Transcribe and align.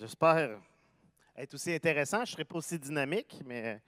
J'espère 0.00 0.58
être 1.36 1.52
aussi 1.52 1.74
intéressant. 1.74 2.24
Je 2.24 2.30
ne 2.30 2.34
serai 2.36 2.44
pas 2.46 2.56
aussi 2.56 2.78
dynamique, 2.78 3.36
mais. 3.44 3.82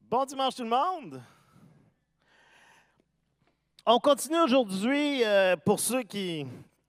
Bon 0.00 0.24
dimanche 0.24 0.54
tout 0.54 0.62
le 0.62 0.70
monde! 0.70 1.22
On 3.84 3.98
continue 3.98 4.40
aujourd'hui, 4.40 5.22
euh, 5.22 5.54
pour 5.54 5.80
ceux 5.80 6.02
qui, 6.02 6.46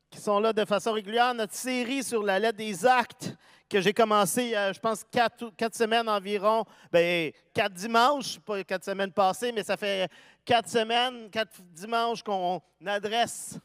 qui, 0.09 0.21
sont 0.21 0.39
là 0.39 0.54
de 0.54 0.64
façon 0.64 0.93
régulière, 0.93 1.34
notre 1.34 1.54
série 1.54 2.02
sur 2.02 2.23
la 2.23 2.39
lettre 2.39 2.57
des 2.57 2.86
actes 2.86 3.36
que 3.70 3.81
j'ai 3.81 3.93
commencé, 3.93 4.52
je 4.73 4.79
pense, 4.79 5.04
quatre, 5.04 5.49
quatre, 5.57 5.75
semaines 5.75 6.07
environ. 6.07 6.63
Bien, 6.93 7.29
quatre 7.54 7.73
dimanches, 7.73 8.39
pas 8.39 8.63
quatre 8.63 8.86
semaines 8.86 9.11
passées, 9.11 9.52
mais 9.52 9.63
ça 9.63 9.75
fait 9.75 10.09
quatre 10.45 10.70
semaines, 10.70 11.29
quatre 11.29 11.61
dimanches 11.61 12.23
qu'on 12.23 12.61
adresse 12.86 13.59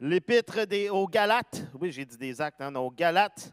l'épître 0.00 0.58
aux 0.90 1.08
Galates. 1.08 1.62
Oui, 1.80 1.92
j'ai 1.92 2.04
dit 2.04 2.16
des 2.16 2.40
actes, 2.40 2.60
hein, 2.60 2.74
aux 2.74 2.90
Galates. 2.90 3.52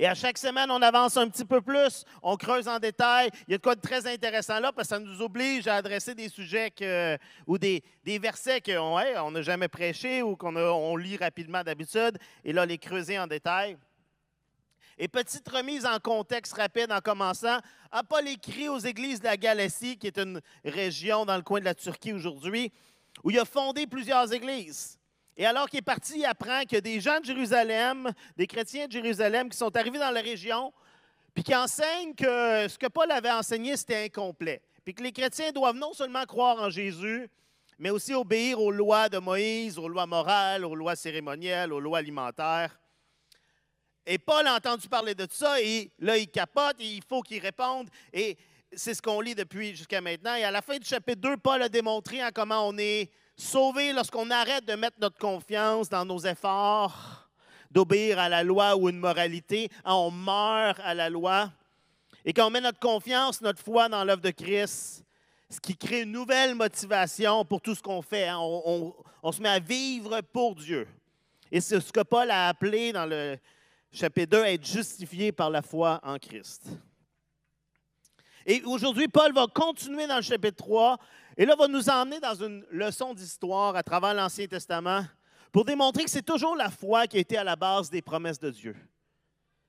Et 0.00 0.06
à 0.06 0.14
chaque 0.14 0.38
semaine, 0.38 0.70
on 0.70 0.80
avance 0.80 1.16
un 1.16 1.28
petit 1.28 1.44
peu 1.44 1.60
plus, 1.60 2.04
on 2.22 2.36
creuse 2.36 2.68
en 2.68 2.78
détail. 2.78 3.30
Il 3.48 3.50
y 3.50 3.54
a 3.54 3.58
de 3.58 3.62
quoi 3.62 3.74
de 3.74 3.80
très 3.80 4.06
intéressant 4.06 4.60
là, 4.60 4.72
parce 4.72 4.88
que 4.88 4.94
ça 4.94 5.00
nous 5.00 5.20
oblige 5.20 5.66
à 5.66 5.74
adresser 5.74 6.14
des 6.14 6.28
sujets 6.28 6.72
ou 7.48 7.58
des, 7.58 7.82
versets 8.04 8.60
qu'on 8.60 9.30
n'a 9.32 9.42
jamais 9.42 9.66
prêché 9.66 10.22
ou 10.22 10.36
qu'on 10.36 10.54
on 10.54 10.96
lit 10.96 11.16
rapidement 11.16 11.64
d'habitude, 11.64 12.16
et 12.44 12.52
là, 12.52 12.64
les 12.64 12.78
creuser 12.78 13.18
en 13.18 13.26
détail. 13.26 13.76
Et 14.98 15.08
petite 15.08 15.48
remise 15.48 15.84
en 15.84 15.98
contexte 15.98 16.54
rapide 16.54 16.92
en 16.92 17.00
commençant. 17.00 17.58
A 17.90 18.02
Paul 18.04 18.26
écrit 18.28 18.68
aux 18.68 18.78
églises 18.78 19.20
de 19.20 19.24
la 19.24 19.36
Galatie, 19.36 19.96
qui 19.96 20.08
est 20.08 20.18
une 20.18 20.40
région 20.64 21.24
dans 21.24 21.36
le 21.36 21.42
coin 21.42 21.58
de 21.60 21.64
la 21.64 21.74
Turquie 21.74 22.12
aujourd'hui, 22.12 22.72
où 23.24 23.30
il 23.30 23.38
a 23.38 23.44
fondé 23.44 23.86
plusieurs 23.86 24.32
églises. 24.32 24.97
Et 25.40 25.46
alors 25.46 25.70
qu'il 25.70 25.78
est 25.78 25.82
parti, 25.82 26.18
il 26.18 26.24
apprend 26.24 26.62
qu'il 26.62 26.72
y 26.72 26.78
a 26.78 26.80
des 26.80 27.00
gens 27.00 27.20
de 27.20 27.24
Jérusalem, 27.24 28.10
des 28.36 28.48
chrétiens 28.48 28.88
de 28.88 28.92
Jérusalem 28.92 29.48
qui 29.48 29.56
sont 29.56 29.74
arrivés 29.76 30.00
dans 30.00 30.10
la 30.10 30.20
région, 30.20 30.72
puis 31.32 31.44
qui 31.44 31.54
enseignent 31.54 32.12
que 32.12 32.66
ce 32.66 32.76
que 32.76 32.88
Paul 32.88 33.08
avait 33.12 33.30
enseigné, 33.30 33.76
c'était 33.76 34.06
incomplet. 34.06 34.60
Puis 34.84 34.94
que 34.94 35.02
les 35.04 35.12
chrétiens 35.12 35.52
doivent 35.52 35.76
non 35.76 35.92
seulement 35.92 36.24
croire 36.24 36.60
en 36.60 36.70
Jésus, 36.70 37.30
mais 37.78 37.90
aussi 37.90 38.14
obéir 38.14 38.60
aux 38.60 38.72
lois 38.72 39.08
de 39.08 39.18
Moïse, 39.18 39.78
aux 39.78 39.86
lois 39.86 40.06
morales, 40.06 40.64
aux 40.64 40.74
lois 40.74 40.96
cérémonielles, 40.96 41.72
aux 41.72 41.78
lois 41.78 41.98
alimentaires. 41.98 42.76
Et 44.04 44.18
Paul 44.18 44.44
a 44.44 44.56
entendu 44.56 44.88
parler 44.88 45.14
de 45.14 45.28
ça, 45.30 45.60
et 45.62 45.92
là, 46.00 46.16
il 46.16 46.26
capote, 46.26 46.74
il 46.80 47.04
faut 47.08 47.22
qu'il 47.22 47.40
réponde. 47.40 47.88
Et 48.12 48.36
c'est 48.72 48.94
ce 48.94 49.00
qu'on 49.00 49.20
lit 49.20 49.36
depuis 49.36 49.76
jusqu'à 49.76 50.00
maintenant. 50.00 50.34
Et 50.34 50.42
à 50.42 50.50
la 50.50 50.62
fin 50.62 50.78
du 50.78 50.88
chapitre 50.88 51.20
2, 51.20 51.36
Paul 51.36 51.62
a 51.62 51.68
démontré 51.68 52.24
en 52.24 52.30
comment 52.34 52.66
on 52.66 52.76
est 52.76 53.12
sauvé 53.38 53.92
lorsqu'on 53.92 54.30
arrête 54.30 54.66
de 54.66 54.74
mettre 54.74 54.98
notre 55.00 55.18
confiance 55.18 55.88
dans 55.88 56.04
nos 56.04 56.18
efforts 56.18 57.24
d'obéir 57.70 58.18
à 58.18 58.28
la 58.28 58.42
loi 58.42 58.76
ou 58.76 58.88
une 58.88 58.98
moralité. 58.98 59.70
Hein, 59.84 59.94
on 59.94 60.10
meurt 60.10 60.80
à 60.80 60.94
la 60.94 61.08
loi. 61.08 61.52
Et 62.24 62.32
quand 62.32 62.46
on 62.46 62.50
met 62.50 62.60
notre 62.60 62.80
confiance, 62.80 63.40
notre 63.40 63.62
foi 63.62 63.88
dans 63.88 64.04
l'œuvre 64.04 64.22
de 64.22 64.30
Christ, 64.30 65.04
ce 65.50 65.60
qui 65.60 65.76
crée 65.76 66.02
une 66.02 66.12
nouvelle 66.12 66.54
motivation 66.54 67.44
pour 67.44 67.60
tout 67.60 67.74
ce 67.74 67.82
qu'on 67.82 68.02
fait. 68.02 68.28
Hein, 68.28 68.38
on, 68.40 68.94
on, 69.22 69.32
se 69.32 69.40
met 69.40 69.48
à 69.48 69.58
vivre 69.58 70.20
pour 70.32 70.54
Dieu. 70.54 70.86
Et 71.50 71.60
c'est 71.60 71.80
ce 71.80 71.92
que 71.92 72.02
Paul 72.02 72.30
a 72.30 72.48
appelé 72.48 72.92
dans 72.92 73.06
le 73.06 73.38
chapitre 73.92 74.36
2, 74.36 74.44
être 74.44 74.66
justifié 74.66 75.32
par 75.32 75.48
la 75.48 75.62
foi 75.62 76.00
en 76.02 76.18
Christ. 76.18 76.66
Et 78.44 78.62
aujourd'hui, 78.64 79.08
Paul 79.08 79.32
va 79.32 79.46
continuer 79.46 80.06
dans 80.06 80.16
le 80.16 80.22
chapitre 80.22 80.56
3 80.56 80.98
et 81.38 81.46
là, 81.46 81.54
va 81.54 81.68
nous 81.68 81.88
emmener 81.88 82.18
dans 82.18 82.34
une 82.34 82.64
leçon 82.72 83.14
d'histoire 83.14 83.76
à 83.76 83.82
travers 83.84 84.12
l'Ancien 84.12 84.48
Testament 84.48 85.04
pour 85.52 85.64
démontrer 85.64 86.02
que 86.02 86.10
c'est 86.10 86.20
toujours 86.20 86.56
la 86.56 86.68
foi 86.68 87.06
qui 87.06 87.16
a 87.16 87.20
été 87.20 87.38
à 87.38 87.44
la 87.44 87.54
base 87.54 87.88
des 87.88 88.02
promesses 88.02 88.40
de 88.40 88.50
Dieu. 88.50 88.76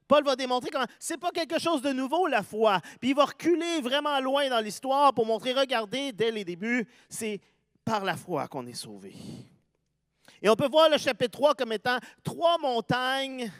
Paul 0.07 0.23
va 0.23 0.35
démontrer 0.35 0.71
comment 0.71 0.87
c'est 0.97 1.19
pas 1.19 1.29
quelque 1.29 1.59
chose 1.59 1.83
de 1.83 1.91
nouveau, 1.91 2.25
la 2.25 2.41
foi. 2.41 2.81
Puis 2.99 3.11
il 3.11 3.15
va 3.15 3.25
reculer 3.25 3.81
vraiment 3.81 4.19
loin 4.19 4.49
dans 4.49 4.59
l'histoire 4.59 5.13
pour 5.13 5.27
montrer, 5.27 5.53
regardez, 5.53 6.11
dès 6.11 6.31
les 6.31 6.43
débuts, 6.43 6.87
c'est 7.07 7.39
par 7.85 8.03
la 8.03 8.17
foi 8.17 8.47
qu'on 8.47 8.65
est 8.65 8.73
sauvé. 8.73 9.13
Et 10.41 10.49
on 10.49 10.55
peut 10.55 10.67
voir 10.67 10.89
le 10.89 10.97
chapitre 10.97 11.37
3 11.37 11.53
comme 11.53 11.73
étant 11.73 11.99
trois 12.23 12.57
montagnes, 12.57 13.51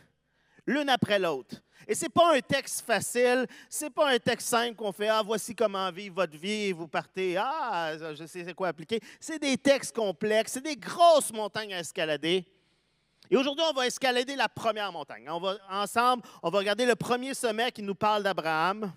l'une 0.66 0.90
après 0.90 1.20
l'autre. 1.20 1.58
Et 1.88 1.96
ce 1.96 2.06
n'est 2.06 2.10
pas 2.10 2.36
un 2.36 2.40
texte 2.40 2.86
facile, 2.86 3.48
ce 3.70 3.86
n'est 3.86 3.92
pas 3.92 4.12
un 4.12 4.20
texte 4.20 4.48
simple 4.48 4.76
qu'on 4.76 4.92
fait 4.92 5.08
Ah, 5.08 5.22
voici 5.26 5.56
comment 5.56 5.92
vivre 5.92 6.16
votre 6.16 6.38
vie 6.38 6.68
et 6.68 6.74
vous 6.74 6.88
partez. 6.88 7.38
Ah, 7.38 7.94
je 8.14 8.26
sais 8.26 8.44
c'est 8.44 8.54
quoi 8.54 8.70
appliquer. 8.70 9.00
C'est 9.20 9.40
des 9.40 9.58
textes 9.58 9.96
complexes, 9.96 10.54
c'est 10.54 10.64
des 10.64 10.78
grosses 10.78 11.32
montagnes 11.32 11.74
à 11.74 11.80
escalader. 11.80 12.46
Et 13.32 13.38
aujourd'hui, 13.38 13.64
on 13.70 13.74
va 13.74 13.86
escalader 13.86 14.36
la 14.36 14.50
première 14.50 14.92
montagne. 14.92 15.30
On 15.30 15.40
va, 15.40 15.58
ensemble, 15.70 16.24
on 16.42 16.50
va 16.50 16.60
regarder 16.60 16.86
le 16.86 16.96
premier 16.96 17.34
sommet 17.34 17.72
qui 17.72 17.84
nous 17.84 17.96
parle 17.96 18.24
d'Abraham. 18.24 18.92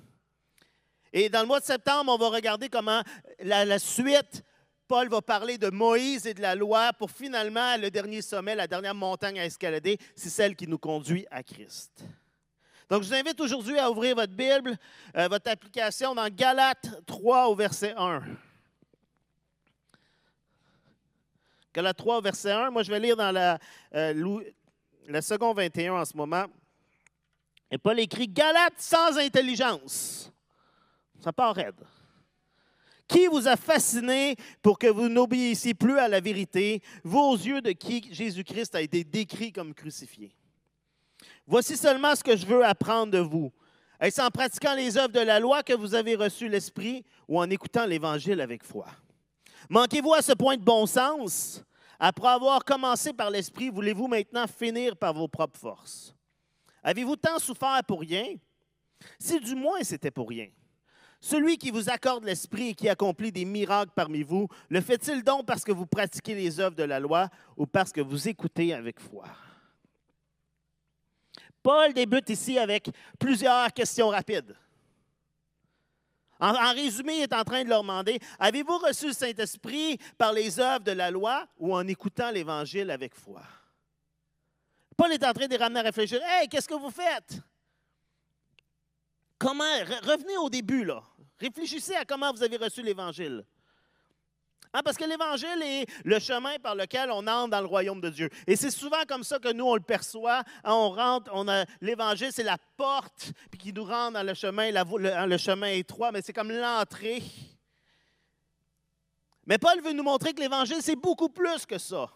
Et 1.13 1.29
dans 1.29 1.43
le 1.43 1.47
mois 1.47 1.61
de 1.61 1.67
septembre, 1.67 2.13
on 2.13 2.17
va 2.17 2.29
regarder 2.29 2.71
comment 2.71 3.03
la, 3.41 3.67
la 3.67 3.79
suite 3.79 4.43
Paul 4.89 5.09
va 5.09 5.23
parler 5.23 5.59
de 5.59 5.71
Moïse 5.71 6.27
et 6.27 6.35
de 6.35 6.43
la 6.43 6.55
loi 6.55 6.93
pour 6.93 7.11
finalement 7.11 7.77
le 7.79 7.91
dernier 7.91 8.21
sommet, 8.21 8.55
la 8.55 8.67
dernière 8.67 8.95
montagne 8.95 9.41
à 9.41 9.45
escalader, 9.47 9.97
c'est 10.15 10.29
celle 10.29 10.55
qui 10.55 10.67
nous 10.67 10.79
conduit 10.79 11.27
à 11.31 11.43
Christ. 11.43 12.05
Donc, 12.93 13.05
je 13.05 13.09
vous 13.09 13.15
invite 13.15 13.41
aujourd'hui 13.41 13.79
à 13.79 13.91
ouvrir 13.91 14.15
votre 14.15 14.35
Bible, 14.35 14.77
euh, 15.17 15.27
votre 15.27 15.51
application 15.51 16.15
dans 16.15 16.29
Galates 16.29 17.03
3 17.07 17.47
au 17.47 17.55
verset 17.55 17.95
1. 17.97 18.23
Galates 21.73 21.97
3 21.97 22.19
au 22.19 22.21
verset 22.21 22.51
1. 22.51 22.71
Moi, 22.71 22.83
je 22.83 22.91
vais 22.91 23.01
lire 23.01 23.17
dans 23.17 23.33
la, 23.33 23.59
euh, 23.95 24.43
la 25.09 25.23
seconde 25.23 25.57
21 25.57 25.95
en 25.95 26.05
ce 26.05 26.15
moment. 26.15 26.45
Et 27.71 27.79
Paul 27.79 27.99
écrit 27.99 28.29
Galates 28.29 28.75
sans 28.77 29.17
intelligence. 29.17 30.31
Ça 31.19 31.33
part 31.33 31.55
raide. 31.55 31.81
Qui 33.09 33.27
vous 33.27 33.49
a 33.49 33.57
fasciné 33.57 34.37
pour 34.61 34.79
que 34.79 34.89
vous 34.89 35.09
n'obéissiez 35.09 35.73
plus 35.73 35.99
à 35.99 36.09
la 36.09 36.21
vérité, 36.21 36.83
vous 37.05 37.21
aux 37.21 37.39
yeux 37.39 37.63
de 37.63 37.73
qui 37.73 38.07
Jésus-Christ 38.13 38.75
a 38.75 38.83
été 38.83 39.03
décrit 39.03 39.51
comme 39.51 39.73
crucifié? 39.73 40.37
Voici 41.47 41.77
seulement 41.77 42.15
ce 42.15 42.23
que 42.23 42.37
je 42.37 42.47
veux 42.47 42.65
apprendre 42.65 43.13
de 43.13 43.19
vous. 43.19 43.53
Est-ce 44.01 44.21
en 44.21 44.31
pratiquant 44.31 44.75
les 44.75 44.97
œuvres 44.97 45.13
de 45.13 45.21
la 45.21 45.41
loi 45.41 45.63
que 45.63 45.73
vous 45.73 45.95
avez 45.95 46.15
reçu 46.15 46.49
l'Esprit 46.49 47.05
ou 47.29 47.39
en 47.39 47.49
écoutant 47.51 47.87
l'Évangile 47.87 48.41
avec 48.41 48.65
foi? 48.65 48.87
Manquez-vous 49.69 50.15
à 50.15 50.23
ce 50.23 50.33
point 50.33 50.57
de 50.57 50.63
bon 50.65 50.87
sens? 50.87 51.63
Après 51.99 52.29
avoir 52.29 52.65
commencé 52.65 53.13
par 53.13 53.31
l'Esprit, 53.31 53.71
voulez-vous 53.71 54.09
maintenant 54.09 54.47
finir 54.47 54.97
par 54.97 55.15
vos 55.15 55.29
propres 55.29 55.59
forces? 55.59 56.15
Avez-vous 56.83 57.17
tant 57.17 57.39
souffert 57.39 57.81
pour 57.87 58.01
rien? 58.01 58.35
Si 59.19 59.39
du 59.39 59.55
moins 59.55 59.83
c'était 59.83 60.11
pour 60.11 60.29
rien. 60.29 60.49
Celui 61.21 61.57
qui 61.57 61.71
vous 61.71 61.89
accorde 61.89 62.25
l'Esprit 62.25 62.71
et 62.71 62.75
qui 62.75 62.89
accomplit 62.89 63.31
des 63.31 63.45
miracles 63.45 63.93
parmi 63.95 64.25
vous, 64.25 64.49
le 64.69 64.81
fait-il 64.81 65.23
donc 65.23 65.47
parce 65.47 65.63
que 65.63 65.71
vous 65.71 65.87
pratiquez 65.87 66.35
les 66.35 66.59
œuvres 66.59 66.75
de 66.75 66.83
la 66.83 66.99
loi 66.99 67.29
ou 67.57 67.67
parce 67.67 67.93
que 67.93 68.01
vous 68.01 68.29
écoutez 68.29 68.75
avec 68.75 68.99
foi? 68.99 69.25
Paul 71.63 71.93
débute 71.93 72.29
ici 72.31 72.59
avec 72.59 72.91
plusieurs 73.19 73.73
questions 73.73 74.09
rapides. 74.09 74.57
En, 76.41 76.73
résumé, 76.73 77.19
il 77.19 77.23
est 77.23 77.33
en 77.33 77.45
train 77.45 77.63
de 77.63 77.69
leur 77.69 77.83
demander, 77.83 78.19
avez-vous 78.41 78.79
reçu 78.79 79.07
le 79.09 79.13
Saint-Esprit 79.13 79.97
par 80.19 80.33
les 80.33 80.59
œuvres 80.59 80.85
de 80.85 80.91
la 80.91 81.09
loi 81.09 81.47
ou 81.57 81.73
en 81.73 81.87
écoutant 81.87 82.33
l'Évangile 82.33 82.91
avec 82.91 83.15
foi? 83.15 83.43
Paul 84.97 85.13
est 85.13 85.25
en 85.25 85.33
train 85.33 85.47
de 85.47 85.53
les 85.53 85.57
ramener 85.57 85.81
à 85.81 85.85
réfléchir. 85.85 86.21
Hey, 86.25 86.49
qu'est-ce 86.49 86.69
que 86.69 86.75
vous 86.75 86.91
faites? 86.91 87.39
Comment? 89.39 89.65
Revenez 90.03 90.37
au 90.37 90.51
début, 90.51 90.85
là. 90.85 91.03
Réfléchissez 91.39 91.95
à 91.95 92.05
comment 92.05 92.33
vous 92.33 92.43
avez 92.43 92.57
reçu 92.57 92.83
l'Évangile. 92.83 93.45
Hein, 94.75 94.81
parce 94.83 94.97
que 94.97 95.05
l'Évangile 95.05 95.63
est 95.63 95.87
le 96.05 96.19
chemin 96.19 96.59
par 96.59 96.75
lequel 96.75 97.11
on 97.11 97.27
entre 97.27 97.51
dans 97.51 97.61
le 97.61 97.67
royaume 97.67 98.01
de 98.01 98.09
Dieu. 98.09 98.31
Et 98.47 98.57
c'est 98.57 98.71
souvent 98.71 99.03
comme 99.07 99.23
ça 99.23 99.39
que 99.39 99.53
nous, 99.53 99.67
on 99.67 99.75
le 99.75 99.83
perçoit. 99.83 100.39
Hein, 100.65 100.73
on 100.73 100.91
rentre, 100.91 101.31
on 101.35 101.45
l'Évangile, 101.81 102.31
c'est 102.33 102.43
la 102.43 102.57
porte 102.77 103.33
qui 103.59 103.73
nous 103.73 103.85
rend 103.85 104.11
dans 104.11 104.23
le 104.23 104.33
chemin, 104.33 104.71
le, 104.71 105.27
le 105.27 105.37
chemin 105.37 105.69
étroit, 105.69 106.11
mais 106.11 106.23
c'est 106.23 106.33
comme 106.33 106.51
l'entrée. 106.51 107.23
Mais 109.47 109.59
Paul 109.59 109.81
veut 109.83 109.93
nous 109.93 110.03
montrer 110.03 110.33
que 110.33 110.41
l'Évangile, 110.41 110.79
c'est 110.81 110.97
beaucoup 110.97 111.29
plus 111.29 111.67
que 111.67 111.79
ça. 111.79 112.09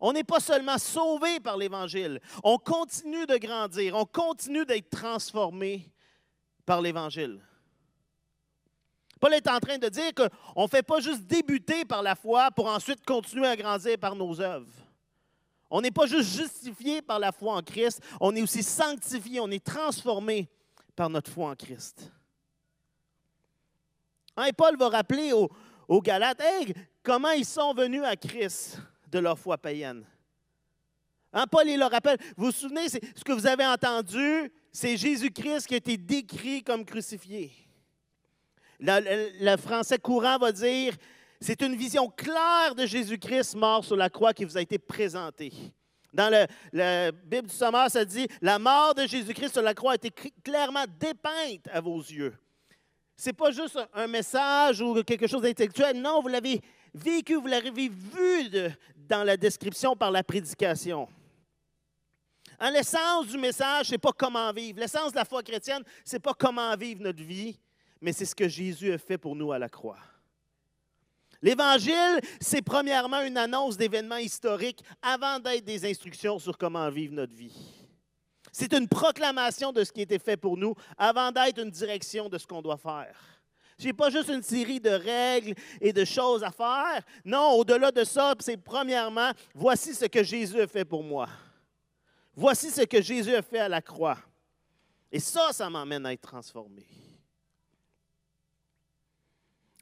On 0.00 0.12
n'est 0.12 0.24
pas 0.24 0.40
seulement 0.40 0.78
sauvé 0.78 1.40
par 1.40 1.56
l'Évangile, 1.56 2.20
on 2.42 2.58
continue 2.58 3.26
de 3.26 3.36
grandir, 3.36 3.94
on 3.94 4.04
continue 4.04 4.66
d'être 4.66 4.90
transformé 4.90 5.90
par 6.66 6.82
l'Évangile. 6.82 7.40
Paul 9.24 9.32
est 9.32 9.48
en 9.48 9.58
train 9.58 9.78
de 9.78 9.88
dire 9.88 10.12
qu'on 10.14 10.64
ne 10.64 10.68
fait 10.68 10.82
pas 10.82 11.00
juste 11.00 11.22
débuter 11.22 11.86
par 11.86 12.02
la 12.02 12.14
foi 12.14 12.50
pour 12.50 12.66
ensuite 12.66 13.02
continuer 13.06 13.46
à 13.46 13.56
grandir 13.56 13.96
par 13.98 14.14
nos 14.14 14.38
œuvres. 14.38 14.68
On 15.70 15.80
n'est 15.80 15.90
pas 15.90 16.04
juste 16.04 16.28
justifié 16.28 17.00
par 17.00 17.18
la 17.18 17.32
foi 17.32 17.54
en 17.54 17.62
Christ, 17.62 18.02
on 18.20 18.36
est 18.36 18.42
aussi 18.42 18.62
sanctifié, 18.62 19.40
on 19.40 19.50
est 19.50 19.64
transformé 19.64 20.46
par 20.94 21.08
notre 21.08 21.30
foi 21.30 21.48
en 21.48 21.54
Christ. 21.56 22.12
Hein, 24.36 24.50
Paul 24.54 24.76
va 24.76 24.90
rappeler 24.90 25.32
aux, 25.32 26.02
Galates 26.02 26.42
comment 27.02 27.30
ils 27.30 27.46
sont 27.46 27.72
venus 27.72 28.02
à 28.04 28.16
Christ 28.16 28.78
de 29.10 29.20
leur 29.20 29.38
foi 29.38 29.56
païenne? 29.56 30.04
Hein, 31.32 31.46
Paul, 31.46 31.66
il 31.66 31.78
le 31.78 31.86
rappelle. 31.86 32.18
Vous 32.36 32.44
vous 32.44 32.52
souvenez, 32.52 32.90
ce 32.90 33.24
que 33.24 33.32
vous 33.32 33.46
avez 33.46 33.64
entendu, 33.64 34.52
c'est 34.70 34.98
Jésus-Christ 34.98 35.66
qui 35.66 35.72
a 35.72 35.78
été 35.78 35.96
décrit 35.96 36.62
comme 36.62 36.84
crucifié. 36.84 37.64
Le, 38.80 39.56
français 39.56 39.98
courant 39.98 40.38
va 40.38 40.52
dire, 40.52 40.94
c'est 41.40 41.60
une 41.62 41.76
vision 41.76 42.08
claire 42.08 42.74
de 42.76 42.86
Jésus-Christ 42.86 43.54
mort 43.54 43.84
sur 43.84 43.96
la 43.96 44.10
croix 44.10 44.32
qui 44.32 44.44
vous 44.44 44.56
a 44.56 44.60
été 44.60 44.78
présentée. 44.78 45.52
Dans 46.12 46.46
la 46.72 47.12
Bible 47.12 47.48
du 47.48 47.54
Sommaire, 47.54 47.90
ça 47.90 48.04
dit, 48.04 48.28
la 48.40 48.58
mort 48.58 48.94
de 48.94 49.06
Jésus-Christ 49.06 49.52
sur 49.52 49.62
la 49.62 49.74
croix 49.74 49.92
a 49.92 49.94
été 49.96 50.10
clairement 50.42 50.84
dépeinte 50.98 51.68
à 51.72 51.80
vos 51.80 51.98
yeux. 51.98 52.34
Ce 53.16 53.28
n'est 53.28 53.32
pas 53.32 53.50
juste 53.50 53.78
un 53.92 54.06
message 54.06 54.80
ou 54.80 55.02
quelque 55.02 55.26
chose 55.26 55.42
d'intellectuel. 55.42 56.00
Non, 56.00 56.20
vous 56.20 56.28
l'avez 56.28 56.60
vécu, 56.92 57.34
vous 57.34 57.46
l'avez 57.46 57.88
vu 57.88 58.50
dans 58.96 59.24
la 59.24 59.36
description 59.36 59.96
par 59.96 60.10
la 60.10 60.22
prédication. 60.22 61.08
En 62.60 62.70
l'essence 62.70 63.26
du 63.26 63.38
message, 63.38 63.86
ce 63.86 63.92
n'est 63.92 63.98
pas 63.98 64.12
comment 64.12 64.52
vivre. 64.52 64.78
L'essence 64.78 65.12
de 65.12 65.16
la 65.16 65.24
foi 65.24 65.42
chrétienne, 65.42 65.82
ce 66.04 66.14
n'est 66.16 66.20
pas 66.20 66.34
comment 66.34 66.74
vivre 66.76 67.02
notre 67.02 67.22
vie, 67.22 67.58
mais 68.04 68.12
c'est 68.12 68.26
ce 68.26 68.34
que 68.34 68.46
Jésus 68.46 68.92
a 68.92 68.98
fait 68.98 69.16
pour 69.16 69.34
nous 69.34 69.50
à 69.50 69.58
la 69.58 69.70
croix. 69.70 69.98
L'Évangile, 71.40 72.20
c'est 72.38 72.60
premièrement 72.60 73.22
une 73.22 73.38
annonce 73.38 73.78
d'événements 73.78 74.18
historiques 74.18 74.84
avant 75.00 75.38
d'être 75.38 75.64
des 75.64 75.90
instructions 75.90 76.38
sur 76.38 76.58
comment 76.58 76.90
vivre 76.90 77.14
notre 77.14 77.34
vie. 77.34 77.56
C'est 78.52 78.74
une 78.74 78.88
proclamation 78.88 79.72
de 79.72 79.82
ce 79.82 79.90
qui 79.90 80.00
a 80.00 80.02
été 80.02 80.18
fait 80.18 80.36
pour 80.36 80.58
nous 80.58 80.74
avant 80.98 81.32
d'être 81.32 81.58
une 81.58 81.70
direction 81.70 82.28
de 82.28 82.36
ce 82.36 82.46
qu'on 82.46 82.60
doit 82.60 82.76
faire. 82.76 83.16
Ce 83.78 83.86
n'est 83.86 83.94
pas 83.94 84.10
juste 84.10 84.28
une 84.28 84.42
série 84.42 84.80
de 84.80 84.90
règles 84.90 85.54
et 85.80 85.92
de 85.94 86.04
choses 86.04 86.44
à 86.44 86.50
faire. 86.50 87.02
Non, 87.24 87.52
au-delà 87.52 87.90
de 87.90 88.04
ça, 88.04 88.34
c'est 88.40 88.58
premièrement, 88.58 89.30
voici 89.54 89.94
ce 89.94 90.04
que 90.04 90.22
Jésus 90.22 90.60
a 90.60 90.66
fait 90.66 90.84
pour 90.84 91.02
moi. 91.02 91.26
Voici 92.34 92.70
ce 92.70 92.82
que 92.82 93.00
Jésus 93.00 93.34
a 93.34 93.40
fait 93.40 93.60
à 93.60 93.68
la 93.68 93.80
croix. 93.80 94.18
Et 95.10 95.20
ça, 95.20 95.52
ça 95.52 95.70
m'emmène 95.70 96.04
à 96.04 96.12
être 96.12 96.28
transformé. 96.28 96.86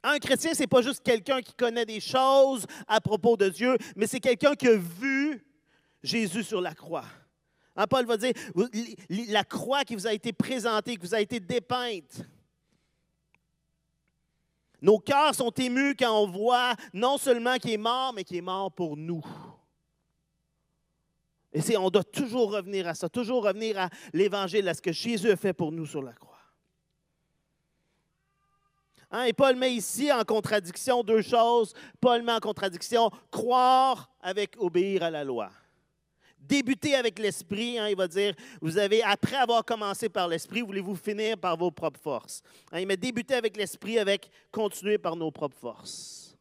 Un 0.03 0.19
chrétien, 0.19 0.53
ce 0.53 0.59
n'est 0.59 0.67
pas 0.67 0.81
juste 0.81 1.01
quelqu'un 1.01 1.41
qui 1.41 1.53
connaît 1.53 1.85
des 1.85 2.01
choses 2.01 2.65
à 2.87 2.99
propos 2.99 3.37
de 3.37 3.47
Dieu, 3.47 3.77
mais 3.95 4.05
c'est 4.05 4.19
quelqu'un 4.19 4.53
qui 4.53 4.67
a 4.67 4.75
vu 4.75 5.45
Jésus 6.03 6.43
sur 6.43 6.59
la 6.59 6.75
croix. 6.75 7.05
Hein, 7.75 7.87
Paul 7.87 8.05
va 8.05 8.17
dire, 8.17 8.33
la 9.09 9.43
croix 9.43 9.83
qui 9.85 9.95
vous 9.95 10.05
a 10.05 10.13
été 10.13 10.33
présentée, 10.33 10.97
qui 10.97 11.07
vous 11.07 11.15
a 11.15 11.21
été 11.21 11.39
dépeinte. 11.39 12.21
Nos 14.81 14.99
cœurs 14.99 15.33
sont 15.33 15.51
émus 15.51 15.95
quand 15.95 16.11
on 16.21 16.27
voit 16.27 16.75
non 16.93 17.17
seulement 17.17 17.55
qu'il 17.55 17.71
est 17.71 17.77
mort, 17.77 18.13
mais 18.13 18.25
qu'il 18.25 18.35
est 18.35 18.41
mort 18.41 18.69
pour 18.73 18.97
nous. 18.97 19.23
Et 21.53 21.77
on 21.77 21.89
doit 21.89 22.03
toujours 22.03 22.51
revenir 22.51 22.87
à 22.87 22.93
ça, 22.93 23.07
toujours 23.07 23.45
revenir 23.45 23.79
à 23.79 23.89
l'Évangile, 24.11 24.67
à 24.67 24.73
ce 24.73 24.81
que 24.81 24.91
Jésus 24.91 25.31
a 25.31 25.37
fait 25.37 25.53
pour 25.53 25.71
nous 25.71 25.85
sur 25.85 26.01
la 26.01 26.13
croix. 26.13 26.32
Hein, 29.13 29.25
et 29.25 29.33
Paul 29.33 29.55
met 29.55 29.73
ici 29.73 30.11
en 30.11 30.23
contradiction 30.23 31.03
deux 31.03 31.21
choses. 31.21 31.73
Paul 32.01 32.23
met 32.23 32.33
en 32.33 32.39
contradiction 32.39 33.11
croire 33.31 34.09
avec 34.19 34.55
obéir 34.57 35.03
à 35.03 35.11
la 35.11 35.23
loi 35.23 35.51
débuter 36.45 36.95
avec 36.95 37.19
l'esprit, 37.19 37.79
hein, 37.79 37.87
il 37.87 37.95
va 37.95 38.05
dire, 38.05 38.33
vous 38.61 38.77
avez, 38.77 39.01
après 39.01 39.37
avoir 39.37 39.63
commencé 39.63 40.09
par 40.09 40.27
l'esprit, 40.27 40.61
voulez-vous 40.61 40.97
finir 40.97 41.37
par 41.37 41.55
vos 41.55 41.71
propres 41.71 42.01
forces? 42.01 42.41
Hein, 42.71 42.81
il 42.81 42.87
met 42.87 42.97
débuter 42.97 43.35
avec 43.35 43.55
l'esprit, 43.55 43.97
avec 43.97 44.29
continuer 44.51 44.97
par 44.97 45.15
nos 45.15 45.31
propres 45.31 45.57
forces. 45.57 46.35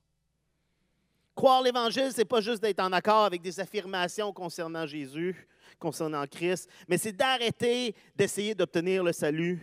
Croire 1.37 1.63
l'Évangile, 1.63 2.11
ce 2.11 2.19
n'est 2.19 2.25
pas 2.25 2.41
juste 2.41 2.61
d'être 2.61 2.81
en 2.81 2.93
accord 2.93 3.25
avec 3.25 3.41
des 3.43 3.61
affirmations 3.61 4.33
concernant 4.33 4.87
Jésus, 4.87 5.47
concernant 5.79 6.27
Christ, 6.27 6.69
mais 6.89 6.99
c'est 6.99 7.13
d'arrêter 7.13 7.95
d'essayer 8.17 8.57
d'obtenir 8.57 9.05
le 9.05 9.13
salut 9.13 9.61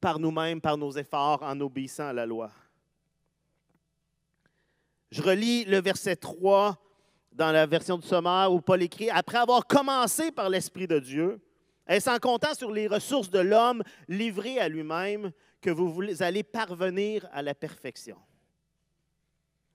par 0.00 0.18
nous-mêmes, 0.18 0.60
par 0.60 0.76
nos 0.76 0.92
efforts, 0.92 1.42
en 1.42 1.60
obéissant 1.60 2.08
à 2.08 2.12
la 2.12 2.26
loi. 2.26 2.50
Je 5.10 5.22
relis 5.22 5.64
le 5.64 5.80
verset 5.80 6.16
3 6.16 6.78
dans 7.32 7.52
la 7.52 7.66
version 7.66 7.98
du 7.98 8.06
sommaire 8.06 8.52
où 8.52 8.60
Paul 8.60 8.82
écrit 8.82 9.10
Après 9.10 9.38
avoir 9.38 9.66
commencé 9.66 10.30
par 10.30 10.48
l'Esprit 10.48 10.86
de 10.86 10.98
Dieu, 10.98 11.40
et 11.88 12.00
sans 12.00 12.18
comptant 12.18 12.54
sur 12.54 12.70
les 12.70 12.86
ressources 12.86 13.30
de 13.30 13.40
l'homme 13.40 13.82
livré 14.08 14.58
à 14.58 14.68
lui-même, 14.68 15.32
que 15.60 15.70
vous 15.70 16.02
allez 16.22 16.42
parvenir 16.42 17.28
à 17.32 17.42
la 17.42 17.54
perfection. 17.54 18.16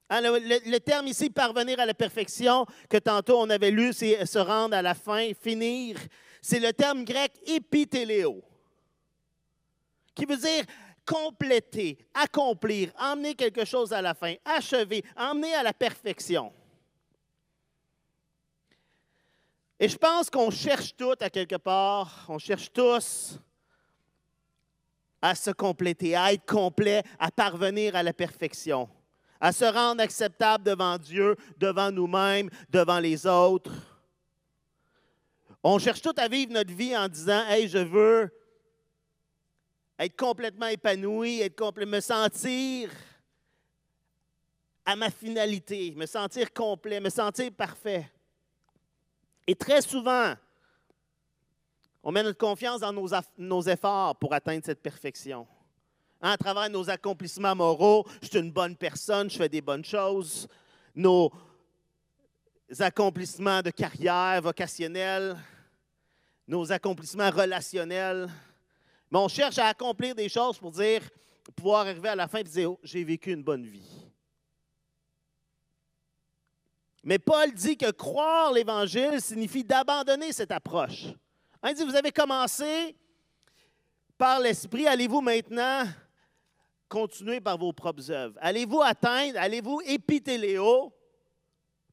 Hein, 0.09 0.21
le, 0.21 0.77
terme 0.77 1.07
ici, 1.07 1.29
parvenir 1.29 1.79
à 1.79 1.85
la 1.85 1.93
perfection, 1.93 2.65
que 2.89 2.97
tantôt 2.97 3.39
on 3.39 3.49
avait 3.49 3.71
lu, 3.71 3.91
c'est 3.91 4.25
se 4.25 4.37
rendre 4.37 4.75
à 4.75 4.81
la 4.81 4.93
fin, 4.93 5.31
finir. 5.39 5.97
C'est 6.41 6.59
le 6.59 6.73
terme 6.73 7.03
grec 7.03 7.31
épithéléo, 7.47 8.43
qui 10.15 10.25
veut 10.25 10.37
dire 10.37 10.63
compléter, 11.05 11.99
accomplir, 12.13 12.91
emmener 12.97 13.35
quelque 13.35 13.63
chose 13.63 13.93
à 13.93 14.01
la 14.01 14.13
fin, 14.13 14.33
achever, 14.43 15.03
emmener 15.15 15.53
à 15.53 15.61
la 15.61 15.73
perfection. 15.73 16.51
Et 19.79 19.89
je 19.89 19.97
pense 19.97 20.29
qu'on 20.29 20.49
cherche 20.49 20.95
tout 20.95 21.15
à 21.19 21.29
quelque 21.29 21.57
part, 21.57 22.25
on 22.29 22.39
cherche 22.39 22.71
tous 22.71 23.37
à 25.21 25.35
se 25.35 25.51
compléter, 25.51 26.15
à 26.15 26.33
être 26.33 26.45
complet, 26.45 27.03
à 27.19 27.29
parvenir 27.29 27.95
à 27.95 28.01
la 28.01 28.13
perfection, 28.13 28.89
à 29.39 29.51
se 29.51 29.65
rendre 29.65 30.01
acceptable 30.01 30.63
devant 30.63 30.97
Dieu, 30.97 31.35
devant 31.57 31.91
nous-mêmes, 31.91 32.49
devant 32.69 32.99
les 32.99 33.27
autres. 33.27 33.73
On 35.61 35.77
cherche 35.77 36.01
tout 36.01 36.13
à 36.17 36.27
vivre 36.27 36.53
notre 36.53 36.73
vie 36.73 36.95
en 36.95 37.07
disant 37.07 37.43
Hey, 37.47 37.67
je 37.67 37.79
veux 37.79 38.31
être 39.99 40.17
complètement 40.17 40.67
épanoui, 40.67 41.41
être 41.41 41.85
me 41.85 41.99
sentir 41.99 42.89
à 44.85 44.95
ma 44.95 45.09
finalité, 45.09 45.93
me 45.95 46.05
sentir 46.05 46.53
complet, 46.53 46.99
me 46.99 47.09
sentir 47.09 47.51
parfait. 47.51 48.09
Et 49.47 49.55
très 49.55 49.81
souvent, 49.81 50.35
on 52.03 52.11
met 52.11 52.21
notre 52.21 52.37
confiance 52.37 52.81
dans 52.81 52.93
nos, 53.37 53.61
efforts 53.63 54.15
pour 54.17 54.33
atteindre 54.33 54.63
cette 54.63 54.81
perfection. 54.81 55.47
Hein, 56.21 56.31
à 56.31 56.37
travers 56.37 56.69
nos 56.69 56.87
accomplissements 56.89 57.55
moraux, 57.55 58.05
je 58.21 58.27
suis 58.27 58.39
une 58.39 58.51
bonne 58.51 58.75
personne, 58.75 59.29
je 59.29 59.37
fais 59.37 59.49
des 59.49 59.61
bonnes 59.61 59.83
choses. 59.83 60.47
Nos 60.93 61.31
accomplissements 62.79 63.61
de 63.61 63.71
carrière 63.71 64.41
vocationnelle, 64.41 65.35
nos 66.47 66.71
accomplissements 66.71 67.31
relationnels. 67.31 68.29
On 69.17 69.27
cherche 69.27 69.57
à 69.57 69.67
accomplir 69.67 70.13
des 70.13 70.29
choses 70.29 70.57
pour 70.57 70.71
dire, 70.71 71.01
pouvoir 71.55 71.81
arriver 71.81 72.09
à 72.09 72.15
la 72.15 72.27
fin 72.27 72.39
et 72.39 72.43
dire, 72.43 72.71
oh, 72.71 72.79
j'ai 72.83 73.03
vécu 73.03 73.31
une 73.31 73.43
bonne 73.43 73.65
vie. 73.65 74.05
Mais 77.03 77.19
Paul 77.19 77.53
dit 77.53 77.77
que 77.77 77.91
croire 77.91 78.51
l'Évangile 78.51 79.21
signifie 79.21 79.63
d'abandonner 79.63 80.31
cette 80.31 80.51
approche. 80.51 81.05
Hein, 81.61 81.69
il 81.69 81.75
dit, 81.75 81.83
vous 81.83 81.95
avez 81.95 82.11
commencé 82.11 82.95
par 84.17 84.39
l'Esprit, 84.39 84.87
allez-vous 84.87 85.21
maintenant 85.21 85.83
continuer 86.89 87.39
par 87.39 87.57
vos 87.57 87.73
propres 87.73 88.09
œuvres? 88.09 88.37
Allez-vous 88.41 88.81
atteindre, 88.81 89.37
allez-vous 89.39 89.81
épithéléo 89.85 90.93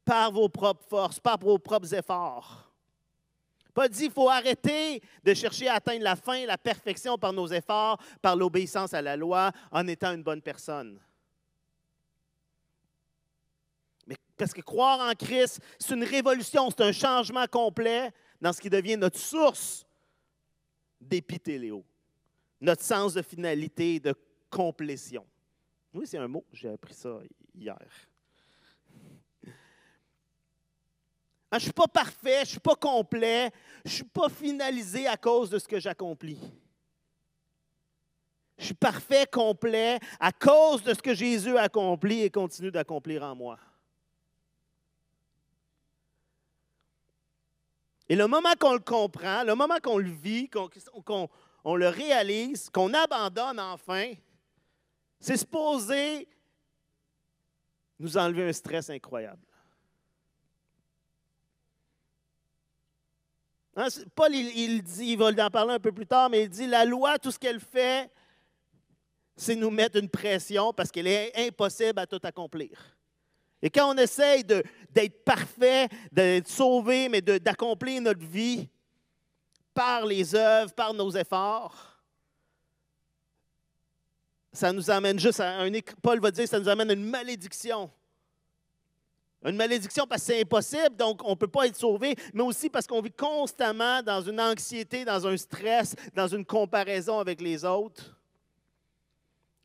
par 0.05 0.33
vos 0.33 0.49
propres 0.49 0.87
forces, 0.88 1.21
par 1.21 1.38
vos 1.38 1.59
propres 1.59 1.93
efforts? 1.95 2.72
Paul 3.75 3.88
dit, 3.88 4.05
il 4.05 4.11
faut 4.11 4.29
arrêter 4.29 5.02
de 5.25 5.35
chercher 5.35 5.69
à 5.69 5.75
atteindre 5.75 6.05
la 6.05 6.17
fin, 6.17 6.45
la 6.45 6.59
perfection 6.59 7.17
par 7.17 7.33
nos 7.33 7.47
efforts, 7.47 7.99
par 8.21 8.37
l'obéissance 8.37 8.93
à 8.93 9.00
la 9.00 9.17
loi, 9.17 9.50
en 9.71 9.87
étant 9.87 10.12
une 10.12 10.23
bonne 10.23 10.43
personne. 10.43 11.00
Parce 14.37 14.52
que 14.52 14.61
croire 14.61 15.09
en 15.09 15.14
Christ, 15.14 15.61
c'est 15.79 15.95
une 15.95 16.05
révolution, 16.05 16.69
c'est 16.71 16.83
un 16.83 16.93
changement 16.93 17.47
complet 17.47 18.11
dans 18.41 18.52
ce 18.52 18.61
qui 18.61 18.69
devient 18.69 18.97
notre 18.97 19.19
source 19.19 19.87
d'épithéléo, 21.00 21.85
notre 22.61 22.83
sens 22.83 23.14
de 23.14 23.23
finalité, 23.23 24.00
de 24.00 24.14
complétion. 24.50 25.25
Oui, 25.95 26.07
c'est 26.07 26.19
un 26.19 26.29
mot, 26.29 26.45
j'ai 26.52 26.71
appris 26.71 26.95
ça 26.95 27.21
hier. 27.55 27.79
Ah, 29.47 29.50
je 31.52 31.56
ne 31.56 31.61
suis 31.61 31.73
pas 31.73 31.87
parfait, 31.87 32.37
je 32.37 32.40
ne 32.40 32.47
suis 32.47 32.61
pas 32.61 32.75
complet, 32.75 33.50
je 33.85 33.90
ne 33.90 33.94
suis 33.97 34.04
pas 34.04 34.28
finalisé 34.28 35.06
à 35.06 35.16
cause 35.16 35.50
de 35.50 35.59
ce 35.59 35.68
que 35.68 35.78
j'accomplis. 35.78 36.40
Je 38.59 38.66
suis 38.66 38.75
parfait, 38.75 39.26
complet, 39.30 39.99
à 40.21 40.32
cause 40.32 40.82
de 40.82 40.94
ce 40.94 41.02
que 41.02 41.14
Jésus 41.14 41.56
a 41.59 41.62
accompli 41.62 42.23
et 42.23 42.30
continue 42.30 42.71
d'accomplir 42.71 43.23
en 43.23 43.35
moi. 43.35 43.59
Et 48.09 48.16
le 48.16 48.26
moment 48.26 48.52
qu'on 48.59 48.75
le 48.75 48.78
comprend, 48.78 49.42
le 49.42 49.54
moment 49.54 49.78
qu'on 49.82 49.99
le 49.99 50.11
vit, 50.11 50.49
qu'on 50.49 51.76
le 51.76 51.88
réalise, 51.88 52.71
qu'on 52.71 52.92
abandonne 52.94 53.59
enfin, 53.59 54.12
c'est 55.21 55.37
supposé 55.37 56.28
nous 57.99 58.16
enlever 58.16 58.49
un 58.49 58.52
stress 58.52 58.90
incroyable. 58.90 59.42
Hein, 63.76 63.88
Paul, 64.14 64.35
il, 64.35 64.83
dit, 64.83 65.12
il 65.12 65.19
va 65.19 65.26
en 65.29 65.50
parler 65.50 65.75
un 65.75 65.81
peu 65.81 65.93
plus 65.93 66.07
tard, 66.07 66.29
mais 66.29 66.45
il 66.45 66.49
dit, 66.49 66.67
la 66.67 66.85
loi, 66.85 67.19
tout 67.19 67.31
ce 67.31 67.38
qu'elle 67.38 67.61
fait, 67.61 68.11
c'est 69.35 69.55
nous 69.55 69.71
mettre 69.71 69.97
une 69.99 70.11
pression 70.11 70.73
parce 70.73 70.91
qu'elle 70.91 71.07
est 71.07 71.33
impossible 71.49 71.99
à 71.99 72.07
tout 72.07 72.21
accomplir. 72.23 72.79
Et 73.62 73.71
quand 73.71 73.95
on 73.95 73.97
essaye 73.97 74.45
d'être 74.45 75.25
parfait, 75.25 75.88
d'être 76.11 76.49
sauvé, 76.49 77.09
mais 77.09 77.23
d'accomplir 77.23 78.02
notre 78.02 78.26
vie 78.26 78.69
par 79.73 80.05
les 80.05 80.35
œuvres, 80.35 80.73
par 80.75 80.93
nos 80.93 81.11
efforts, 81.12 81.93
ça 84.52 84.73
nous 84.73 84.91
amène 84.91 85.19
juste 85.19 85.41
à 85.41 85.61
un. 85.61 85.71
Paul 86.02 86.21
va 86.21 86.31
dire 86.31 86.47
ça 86.47 86.59
nous 86.59 86.69
amène 86.69 86.91
à 86.91 86.93
une 86.93 87.09
malédiction. 87.09 87.91
Une 89.44 89.56
malédiction 89.56 90.06
parce 90.06 90.22
que 90.22 90.26
c'est 90.28 90.40
impossible, 90.40 90.96
donc 90.96 91.20
on 91.25 91.30
ne 91.30 91.34
peut 91.34 91.49
pas 91.49 91.66
être 91.66 91.76
sauvé, 91.76 92.14
mais 92.32 92.42
aussi 92.42 92.70
parce 92.70 92.87
qu'on 92.87 93.00
vit 93.00 93.12
constamment 93.12 94.02
dans 94.02 94.20
une 94.22 94.40
anxiété, 94.40 95.04
dans 95.04 95.26
un 95.26 95.37
stress, 95.37 95.96
dans 96.14 96.28
une 96.28 96.44
comparaison 96.44 97.18
avec 97.18 97.40
les 97.40 97.64
autres. 97.64 98.16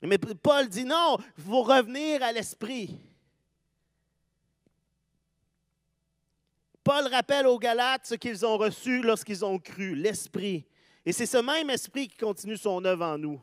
Mais 0.02 0.18
Paul 0.18 0.68
dit 0.68 0.86
non, 0.86 1.18
il 1.38 1.44
faut 1.44 1.64
revenir 1.64 2.24
à 2.24 2.32
l'esprit. 2.32 2.98
Paul 6.84 7.08
rappelle 7.08 7.48
aux 7.48 7.60
Galates 7.60 8.06
ce 8.06 8.16
qu'ils 8.16 8.46
ont 8.46 8.58
reçu 8.58 9.02
lorsqu'ils 9.02 9.44
ont 9.44 9.60
cru, 9.60 9.94
l'esprit. 9.94 10.66
Et 11.06 11.12
c'est 11.12 11.26
ce 11.26 11.38
même 11.38 11.70
esprit 11.70 12.08
qui 12.08 12.18
continue 12.18 12.58
son 12.58 12.84
œuvre 12.86 13.06
en 13.06 13.18
nous. 13.18 13.42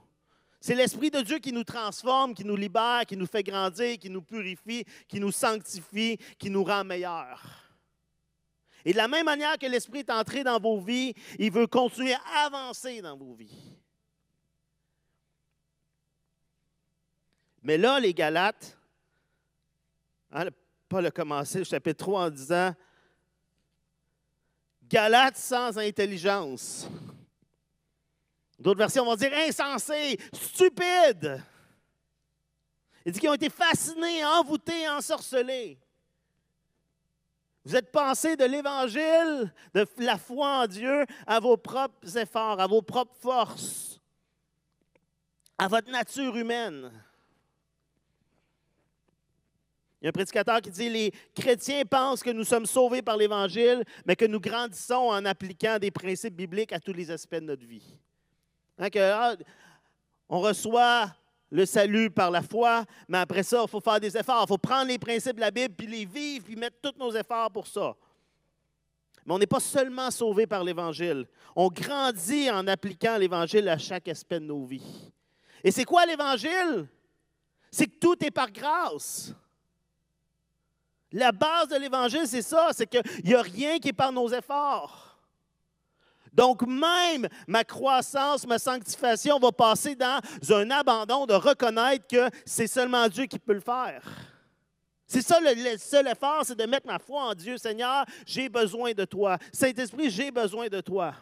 C'est 0.66 0.74
l'Esprit 0.74 1.10
de 1.10 1.20
Dieu 1.20 1.40
qui 1.40 1.52
nous 1.52 1.62
transforme, 1.62 2.32
qui 2.32 2.42
nous 2.42 2.56
libère, 2.56 3.04
qui 3.06 3.18
nous 3.18 3.26
fait 3.26 3.42
grandir, 3.42 3.98
qui 3.98 4.08
nous 4.08 4.22
purifie, 4.22 4.82
qui 5.06 5.20
nous 5.20 5.30
sanctifie, 5.30 6.16
qui 6.38 6.48
nous 6.48 6.64
rend 6.64 6.82
meilleurs. 6.84 7.42
Et 8.82 8.92
de 8.92 8.96
la 8.96 9.06
même 9.06 9.26
manière 9.26 9.58
que 9.58 9.66
l'Esprit 9.66 9.98
est 9.98 10.10
entré 10.10 10.42
dans 10.42 10.58
vos 10.58 10.80
vies, 10.80 11.12
il 11.38 11.52
veut 11.52 11.66
continuer 11.66 12.14
à 12.14 12.46
avancer 12.46 13.02
dans 13.02 13.14
vos 13.14 13.34
vies. 13.34 13.76
Mais 17.62 17.76
là, 17.76 18.00
les 18.00 18.14
Galates, 18.14 18.78
hein, 20.32 20.46
Paul 20.88 21.04
a 21.04 21.10
commencé 21.10 21.58
le 21.58 21.64
chapitre 21.64 22.06
3 22.06 22.24
en 22.24 22.30
disant 22.30 22.74
Galates 24.88 25.36
sans 25.36 25.76
intelligence. 25.76 26.88
D'autres 28.58 28.78
versions 28.78 29.04
vont 29.04 29.16
dire 29.16 29.32
insensés, 29.32 30.18
stupides. 30.32 31.42
Il 33.04 33.12
dit 33.12 33.20
qu'ils 33.20 33.28
ont 33.28 33.34
été 33.34 33.50
fascinés, 33.50 34.24
envoûtés, 34.24 34.88
ensorcelés. 34.88 35.78
Vous 37.64 37.74
êtes 37.74 37.90
pensés 37.90 38.36
de 38.36 38.44
l'Évangile, 38.44 39.52
de 39.72 39.86
la 39.98 40.18
foi 40.18 40.64
en 40.64 40.66
Dieu, 40.66 41.06
à 41.26 41.40
vos 41.40 41.56
propres 41.56 42.16
efforts, 42.16 42.60
à 42.60 42.66
vos 42.66 42.82
propres 42.82 43.16
forces, 43.16 44.00
à 45.56 45.66
votre 45.66 45.90
nature 45.90 46.36
humaine. 46.36 46.92
Il 50.00 50.04
y 50.04 50.08
a 50.08 50.10
un 50.10 50.12
prédicateur 50.12 50.60
qui 50.60 50.70
dit 50.70 50.90
Les 50.90 51.12
chrétiens 51.34 51.84
pensent 51.86 52.22
que 52.22 52.30
nous 52.30 52.44
sommes 52.44 52.66
sauvés 52.66 53.00
par 53.00 53.16
l'Évangile, 53.16 53.82
mais 54.04 54.16
que 54.16 54.26
nous 54.26 54.40
grandissons 54.40 55.08
en 55.08 55.24
appliquant 55.24 55.78
des 55.78 55.90
principes 55.90 56.36
bibliques 56.36 56.74
à 56.74 56.80
tous 56.80 56.92
les 56.92 57.10
aspects 57.10 57.36
de 57.36 57.40
notre 57.40 57.64
vie. 57.64 57.96
Hein, 58.78 58.88
ah, 58.96 59.34
on 60.28 60.40
reçoit 60.40 61.14
le 61.50 61.66
salut 61.66 62.10
par 62.10 62.30
la 62.30 62.42
foi, 62.42 62.84
mais 63.06 63.18
après 63.18 63.42
ça, 63.42 63.62
il 63.62 63.70
faut 63.70 63.80
faire 63.80 64.00
des 64.00 64.16
efforts. 64.16 64.44
Il 64.44 64.48
faut 64.48 64.58
prendre 64.58 64.88
les 64.88 64.98
principes 64.98 65.36
de 65.36 65.40
la 65.40 65.50
Bible, 65.50 65.74
puis 65.76 65.86
les 65.86 66.04
vivre, 66.04 66.44
puis 66.44 66.56
mettre 66.56 66.76
tous 66.82 66.98
nos 66.98 67.14
efforts 67.14 67.50
pour 67.50 67.66
ça. 67.66 67.94
Mais 69.24 69.34
on 69.34 69.38
n'est 69.38 69.46
pas 69.46 69.60
seulement 69.60 70.10
sauvé 70.10 70.46
par 70.46 70.64
l'Évangile. 70.64 71.26
On 71.54 71.68
grandit 71.68 72.50
en 72.50 72.66
appliquant 72.66 73.16
l'Évangile 73.16 73.68
à 73.68 73.78
chaque 73.78 74.08
aspect 74.08 74.40
de 74.40 74.46
nos 74.46 74.64
vies. 74.64 75.12
Et 75.62 75.70
c'est 75.70 75.84
quoi 75.84 76.04
l'Évangile? 76.04 76.88
C'est 77.70 77.86
que 77.86 77.98
tout 77.98 78.22
est 78.24 78.30
par 78.30 78.50
grâce. 78.50 79.32
La 81.12 81.32
base 81.32 81.68
de 81.68 81.76
l'Évangile, 81.76 82.26
c'est 82.26 82.42
ça, 82.42 82.70
c'est 82.72 82.86
qu'il 82.86 83.02
n'y 83.24 83.34
a 83.34 83.42
rien 83.42 83.78
qui 83.78 83.88
est 83.88 83.92
par 83.92 84.12
nos 84.12 84.28
efforts. 84.28 85.03
Donc 86.34 86.62
même 86.66 87.28
ma 87.46 87.64
croissance, 87.64 88.46
ma 88.46 88.58
sanctification 88.58 89.38
va 89.38 89.52
passer 89.52 89.94
dans 89.94 90.20
un 90.50 90.70
abandon 90.70 91.26
de 91.26 91.34
reconnaître 91.34 92.06
que 92.08 92.28
c'est 92.44 92.66
seulement 92.66 93.08
Dieu 93.08 93.26
qui 93.26 93.38
peut 93.38 93.54
le 93.54 93.60
faire. 93.60 94.02
C'est 95.06 95.22
ça 95.22 95.38
le, 95.38 95.78
seul 95.78 96.08
effort, 96.08 96.42
c'est 96.44 96.58
de 96.58 96.66
mettre 96.66 96.88
ma 96.88 96.98
foi 96.98 97.22
en 97.22 97.34
Dieu. 97.34 97.56
Seigneur, 97.56 98.04
j'ai 98.26 98.48
besoin 98.48 98.92
de 98.92 99.04
toi. 99.04 99.38
Saint-Esprit, 99.52 100.10
j'ai 100.10 100.32
besoin 100.32 100.66
de 100.66 100.80
toi. 100.80 101.14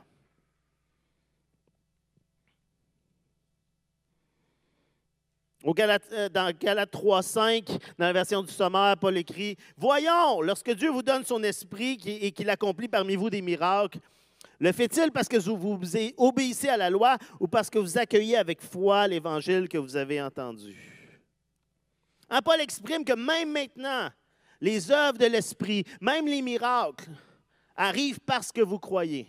Au 5.64 5.74
euh, 5.78 6.28
dans 6.28 6.52
Galates 6.58 6.92
3.5, 6.92 7.68
dans 7.98 8.06
la 8.06 8.12
version 8.12 8.42
du 8.42 8.52
sommaire, 8.52 8.96
Paul 8.96 9.16
écrit 9.16 9.56
Voyons, 9.76 10.40
lorsque 10.40 10.70
Dieu 10.72 10.90
vous 10.90 11.02
donne 11.02 11.24
son 11.24 11.42
esprit 11.42 12.00
et 12.06 12.32
qu'il 12.32 12.50
accomplit 12.50 12.88
parmi 12.88 13.14
vous 13.14 13.30
des 13.30 13.42
miracles, 13.42 14.00
le 14.62 14.70
fait-il 14.70 15.10
parce 15.10 15.26
que 15.26 15.38
vous, 15.38 15.80
obéissez 16.16 16.68
à 16.68 16.76
la 16.76 16.88
loi 16.88 17.18
ou 17.40 17.48
parce 17.48 17.68
que 17.68 17.80
vous 17.80 17.98
accueillez 17.98 18.36
avec 18.36 18.62
foi 18.62 19.08
l'évangile 19.08 19.68
que 19.68 19.76
vous 19.76 19.96
avez 19.96 20.22
entendu? 20.22 20.76
Hein, 22.30 22.40
Paul 22.42 22.60
exprime 22.60 23.04
que 23.04 23.12
même 23.12 23.50
maintenant, 23.50 24.08
les 24.60 24.92
œuvres 24.92 25.18
de 25.18 25.26
l'Esprit, 25.26 25.82
même 26.00 26.28
les 26.28 26.42
miracles, 26.42 27.10
arrivent 27.74 28.20
parce 28.20 28.52
que 28.52 28.60
vous 28.60 28.78
croyez. 28.78 29.26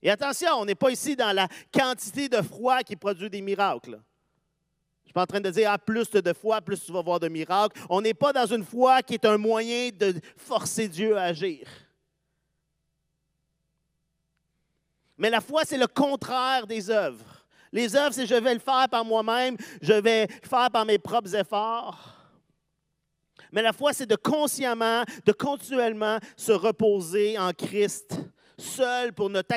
Et 0.00 0.08
attention, 0.08 0.48
on 0.60 0.64
n'est 0.64 0.74
pas 0.74 0.90
ici 0.90 1.14
dans 1.14 1.36
la 1.36 1.46
quantité 1.70 2.30
de 2.30 2.40
foi 2.40 2.82
qui 2.82 2.96
produit 2.96 3.28
des 3.28 3.42
miracles. 3.42 3.90
Je 3.90 5.02
ne 5.02 5.04
suis 5.04 5.12
pas 5.12 5.24
en 5.24 5.26
train 5.26 5.40
de 5.42 5.50
dire, 5.50 5.70
ah, 5.70 5.76
plus 5.76 6.10
de 6.10 6.32
foi, 6.32 6.62
plus 6.62 6.82
tu 6.82 6.92
vas 6.92 7.02
voir 7.02 7.20
de 7.20 7.28
miracles. 7.28 7.78
On 7.90 8.00
n'est 8.00 8.14
pas 8.14 8.32
dans 8.32 8.46
une 8.46 8.64
foi 8.64 9.02
qui 9.02 9.12
est 9.12 9.26
un 9.26 9.36
moyen 9.36 9.90
de 9.90 10.14
forcer 10.34 10.88
Dieu 10.88 11.18
à 11.18 11.24
agir. 11.24 11.68
Mais 15.16 15.30
la 15.30 15.40
foi, 15.40 15.62
c'est 15.64 15.78
le 15.78 15.86
contraire 15.86 16.66
des 16.66 16.90
œuvres. 16.90 17.46
Les 17.72 17.96
œuvres, 17.96 18.14
c'est 18.14 18.26
je 18.26 18.34
vais 18.34 18.54
le 18.54 18.60
faire 18.60 18.88
par 18.88 19.04
moi-même, 19.04 19.56
je 19.82 19.94
vais 19.94 20.26
le 20.26 20.48
faire 20.48 20.70
par 20.70 20.84
mes 20.84 20.98
propres 20.98 21.34
efforts. 21.34 22.14
Mais 23.50 23.62
la 23.62 23.72
foi, 23.72 23.92
c'est 23.92 24.06
de 24.06 24.16
consciemment, 24.16 25.04
de 25.24 25.32
continuellement 25.32 26.18
se 26.36 26.52
reposer 26.52 27.38
en 27.38 27.52
Christ, 27.52 28.16
seul 28.58 29.12
pour 29.12 29.30
notre 29.30 29.54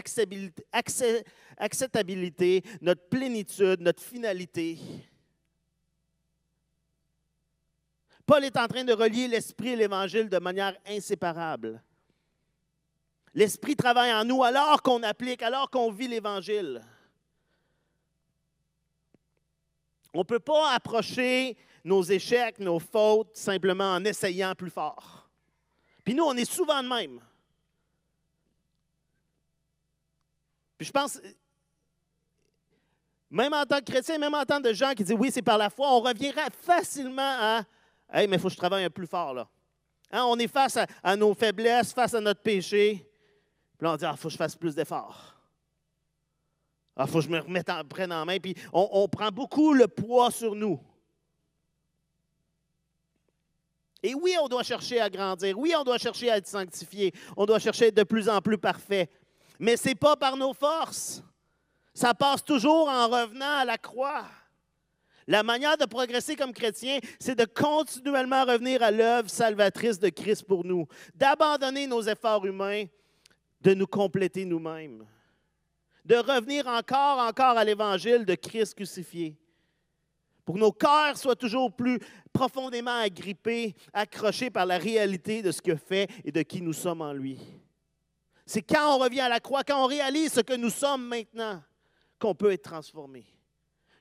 acceptabilité, 1.59 2.63
notre 2.81 3.07
plénitude, 3.07 3.81
notre 3.81 4.03
finalité. 4.03 4.77
Paul 8.25 8.43
est 8.43 8.57
en 8.57 8.67
train 8.67 8.83
de 8.83 8.93
relier 8.93 9.27
l'Esprit 9.27 9.69
et 9.69 9.75
l'Évangile 9.75 10.27
de 10.27 10.37
manière 10.37 10.75
inséparable. 10.85 11.81
L'Esprit 13.37 13.75
travaille 13.75 14.11
en 14.11 14.25
nous 14.25 14.43
alors 14.43 14.81
qu'on 14.81 15.03
applique, 15.03 15.43
alors 15.43 15.69
qu'on 15.69 15.91
vit 15.91 16.07
l'Évangile. 16.07 16.83
On 20.11 20.19
ne 20.21 20.23
peut 20.23 20.39
pas 20.39 20.71
approcher 20.71 21.55
nos 21.83 22.01
échecs, 22.01 22.57
nos 22.57 22.79
fautes, 22.79 23.35
simplement 23.35 23.93
en 23.93 24.03
essayant 24.05 24.55
plus 24.55 24.71
fort. 24.71 25.29
Puis 26.03 26.15
nous, 26.15 26.23
on 26.23 26.33
est 26.33 26.51
souvent 26.51 26.81
de 26.81 26.87
même. 26.87 27.21
Puis 30.75 30.87
je 30.87 30.91
pense, 30.91 31.21
même 33.29 33.53
en 33.53 33.65
tant 33.67 33.77
que 33.77 33.91
chrétien, 33.91 34.17
même 34.17 34.33
en 34.33 34.45
tant 34.45 34.59
que 34.59 34.73
gens 34.73 34.95
qui 34.95 35.03
disent 35.03 35.15
oui, 35.15 35.29
c'est 35.31 35.43
par 35.43 35.59
la 35.59 35.69
foi, 35.69 35.91
on 35.91 35.99
reviendra 35.99 36.49
facilement 36.49 37.21
à 37.21 37.63
Hey, 38.11 38.27
mais 38.27 38.37
il 38.37 38.39
faut 38.39 38.47
que 38.47 38.53
je 38.55 38.57
travaille 38.57 38.83
un 38.83 38.89
plus 38.89 39.05
fort 39.05 39.35
là. 39.35 39.47
Hein, 40.11 40.23
on 40.23 40.39
est 40.39 40.47
face 40.47 40.77
à, 40.77 40.87
à, 41.03 41.15
nos 41.15 41.35
faiblesses, 41.35 41.93
face 41.93 42.15
à 42.15 42.19
notre 42.19 42.41
péché. 42.41 43.06
Puis 43.77 43.85
là, 43.85 43.93
on 43.93 43.95
dit, 43.95 44.05
ah, 44.05 44.15
faut 44.15 44.27
que 44.27 44.33
je 44.33 44.37
fasse 44.37 44.55
plus 44.55 44.73
d'efforts. 44.73 45.35
Il 46.97 47.03
ah, 47.03 47.07
faut 47.07 47.19
que 47.19 47.25
je 47.25 47.29
me 47.29 47.39
remette 47.39 47.69
en, 47.69 47.83
prenne 47.83 48.11
en 48.11 48.25
main. 48.25 48.39
Puis 48.39 48.55
on, 48.73 49.07
prend 49.07 49.29
beaucoup 49.29 49.73
le 49.73 49.87
poids 49.87 50.31
sur 50.31 50.55
nous. 50.55 50.79
Et 54.01 54.15
oui, 54.15 54.35
on 54.41 54.47
doit 54.47 54.63
chercher 54.63 54.99
à 54.99 55.09
grandir. 55.09 55.57
Oui, 55.59 55.73
on 55.77 55.83
doit 55.83 55.99
chercher 55.99 56.31
à 56.31 56.37
être 56.37 56.47
sanctifié. 56.47 57.13
On 57.35 57.45
doit 57.45 57.59
chercher 57.59 57.85
à 57.85 57.87
être 57.89 57.97
de 57.97 58.03
plus 58.03 58.27
en 58.27 58.41
plus 58.41 58.57
parfait. 58.57 59.11
Mais 59.59 59.77
ce 59.77 59.89
n'est 59.89 59.95
pas 59.95 60.15
par 60.15 60.37
nos 60.37 60.53
forces. 60.53 61.21
Ça 61.93 62.15
passe 62.15 62.43
toujours 62.43 62.87
en 62.87 63.07
revenant 63.07 63.57
à 63.59 63.65
la 63.65 63.77
croix. 63.77 64.25
La 65.27 65.43
manière 65.43 65.77
de 65.77 65.85
progresser 65.85 66.35
comme 66.35 66.53
chrétien, 66.53 66.99
c'est 67.19 67.35
de 67.35 67.45
continuellement 67.45 68.43
revenir 68.43 68.81
à 68.81 68.89
l'œuvre 68.89 69.29
salvatrice 69.29 69.99
de 69.99 70.09
Christ 70.09 70.43
pour 70.43 70.63
nous, 70.63 70.87
d'abandonner 71.13 71.85
nos 71.85 72.01
efforts 72.01 72.45
humains 72.45 72.85
de 73.61 73.73
nous 73.73 73.87
compléter 73.87 74.45
nous-mêmes, 74.45 75.05
de 76.05 76.15
revenir 76.15 76.67
encore, 76.67 77.19
encore 77.19 77.57
à 77.57 77.63
l'évangile 77.63 78.25
de 78.25 78.35
Christ 78.35 78.75
crucifié, 78.75 79.35
pour 80.45 80.55
que 80.55 80.61
nos 80.61 80.71
cœurs 80.71 81.17
soient 81.17 81.35
toujours 81.35 81.75
plus 81.75 81.99
profondément 82.31 82.99
agrippés, 82.99 83.75
accrochés 83.91 84.49
par 84.49 84.65
la 84.65 84.77
réalité 84.77 85.41
de 85.41 85.51
ce 85.51 85.61
que 85.61 85.75
fait 85.75 86.09
et 86.23 86.31
de 86.31 86.41
qui 86.41 86.61
nous 86.61 86.73
sommes 86.73 87.01
en 87.01 87.11
lui. 87.11 87.37
C'est 88.45 88.61
quand 88.61 88.95
on 88.95 88.99
revient 88.99 89.19
à 89.19 89.29
la 89.29 89.41
croix, 89.41 89.65
quand 89.65 89.83
on 89.83 89.87
réalise 89.87 90.31
ce 90.31 90.39
que 90.39 90.55
nous 90.55 90.69
sommes 90.69 91.05
maintenant, 91.05 91.61
qu'on 92.17 92.33
peut 92.33 92.53
être 92.53 92.63
transformé, 92.63 93.25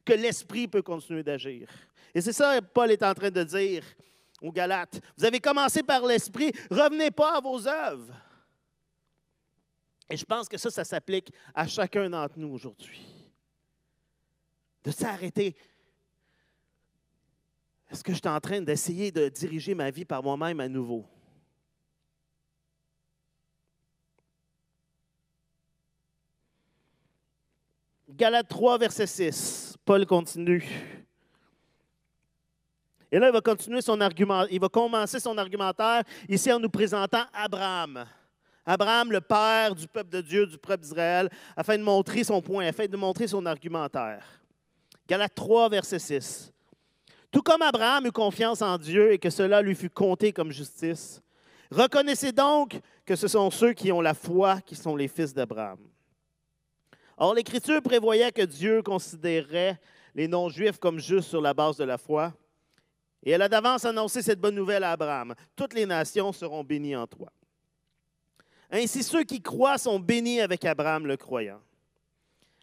que 0.05 0.13
l'Esprit 0.13 0.69
peut 0.69 0.83
continuer 0.83 1.25
d'agir. 1.25 1.69
Et 2.15 2.21
c'est 2.21 2.33
ça 2.33 2.61
que 2.61 2.65
Paul 2.65 2.93
est 2.93 3.03
en 3.03 3.13
train 3.13 3.31
de 3.31 3.43
dire 3.43 3.83
aux 4.41 4.53
Galates. 4.53 5.01
Vous 5.19 5.25
avez 5.25 5.41
commencé 5.41 5.83
par 5.83 6.07
l'Esprit, 6.07 6.53
revenez 6.71 7.11
pas 7.11 7.39
à 7.39 7.41
vos 7.41 7.67
œuvres. 7.67 8.15
Et 10.09 10.17
je 10.17 10.25
pense 10.25 10.49
que 10.49 10.57
ça, 10.57 10.71
ça 10.71 10.85
s'applique 10.85 11.33
à 11.55 11.67
chacun 11.67 12.09
d'entre 12.09 12.39
nous 12.39 12.49
aujourd'hui. 12.49 13.01
De 14.85 14.91
s'arrêter. 14.91 15.57
Est-ce 17.91 18.05
que 18.05 18.13
je 18.13 18.19
suis 18.19 18.29
en 18.29 18.41
train 18.41 18.61
d'essayer 18.61 19.11
de 19.11 19.29
diriger 19.29 19.75
ma 19.75 19.91
vie 19.91 20.05
par 20.05 20.23
moi-même 20.23 20.61
à 20.61 20.69
nouveau? 20.69 21.05
Galates 28.09 28.49
3, 28.49 28.79
verset 28.79 29.07
6. 29.07 29.77
Paul 29.85 30.07
continue. 30.07 30.65
Et 33.11 33.19
là, 33.19 33.29
il 33.29 33.33
va 33.33 33.41
continuer 33.41 33.83
son 33.83 34.01
argument. 34.01 34.47
Il 34.51 34.61
va 34.61 34.69
commencer 34.69 35.21
son 35.21 35.37
argumentaire 35.37 36.03
ici 36.29 36.53
en 36.53 36.59
nous 36.59 36.71
présentant 36.71 37.25
Abraham. 37.33 38.07
Abraham, 38.67 39.13
le 39.13 39.21
père 39.21 39.77
du 39.77 39.87
peuple 39.87 40.11
de 40.11 40.21
Dieu, 40.21 40.45
du 40.45 40.59
peuple 40.59 40.83
d'Israël, 40.83 41.31
afin 41.57 41.79
de 41.79 41.85
montrer 41.85 42.25
son 42.25 42.43
point, 42.43 42.67
afin 42.67 42.87
de 42.87 42.97
montrer 42.97 43.29
son 43.29 43.47
argumentaire. 43.47 44.25
Galates 45.09 45.37
3, 45.37 45.69
verset 45.69 46.01
6. 46.01 46.53
Tout 47.31 47.43
comme 47.43 47.63
Abraham 47.63 48.07
eut 48.07 48.13
confiance 48.13 48.63
en 48.63 48.77
Dieu 48.77 49.13
et 49.13 49.19
que 49.19 49.31
cela 49.31 49.63
lui 49.63 49.77
fut 49.77 49.91
compté 49.91 50.33
comme 50.33 50.51
justice, 50.51 51.23
reconnaissez 51.71 52.33
donc 52.33 52.81
que 53.05 53.15
ce 53.15 53.29
sont 53.29 53.51
ceux 53.53 53.73
qui 53.73 53.93
ont 53.93 54.01
la 54.01 54.15
foi 54.15 54.61
qui 54.61 54.75
sont 54.75 54.97
les 54.97 55.07
fils 55.07 55.33
d'Abraham. 55.33 55.79
Or, 57.17 57.35
l'Écriture 57.35 57.81
prévoyait 57.81 58.33
que 58.33 58.43
Dieu 58.43 58.83
considérait 58.83 59.79
les 60.15 60.27
non-juifs 60.27 60.79
comme 60.79 60.99
justes 60.99 61.29
sur 61.29 61.41
la 61.41 61.55
base 61.55 61.77
de 61.77 61.85
la 61.85 61.99
foi. 61.99 62.33
Et 63.23 63.31
elle 63.31 63.43
a 63.43 63.49
d'avance 63.49 63.85
annoncé 63.85 64.23
cette 64.23 64.41
bonne 64.41 64.55
nouvelle 64.55 64.85
à 64.85 64.93
Abraham. 64.93 65.35
Toutes 65.55 65.75
les 65.75 65.87
nations 65.87 66.33
seront 66.33 66.65
bénies 66.65 66.97
en 66.97 67.07
toi. 67.07 67.31
Ainsi, 68.71 69.03
ceux 69.03 69.25
qui 69.25 69.41
croient 69.41 69.79
sont 69.79 69.99
bénis 69.99 70.41
avec 70.41 70.65
Abraham 70.65 71.07
le 71.07 71.17
croyant. 71.17 71.61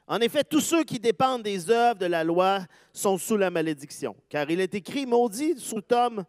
En 0.08 0.20
effet, 0.20 0.44
tous 0.44 0.60
ceux 0.60 0.84
qui 0.84 1.00
dépendent 1.00 1.44
des 1.44 1.70
œuvres 1.70 2.00
de 2.00 2.06
la 2.06 2.24
loi 2.24 2.66
sont 2.92 3.18
sous 3.18 3.38
la 3.38 3.50
malédiction, 3.50 4.16
car 4.28 4.50
il 4.50 4.60
est 4.60 4.76
écrit, 4.76 5.06
maudit 5.06 5.58
sous 5.58 5.82
homme 5.92 6.26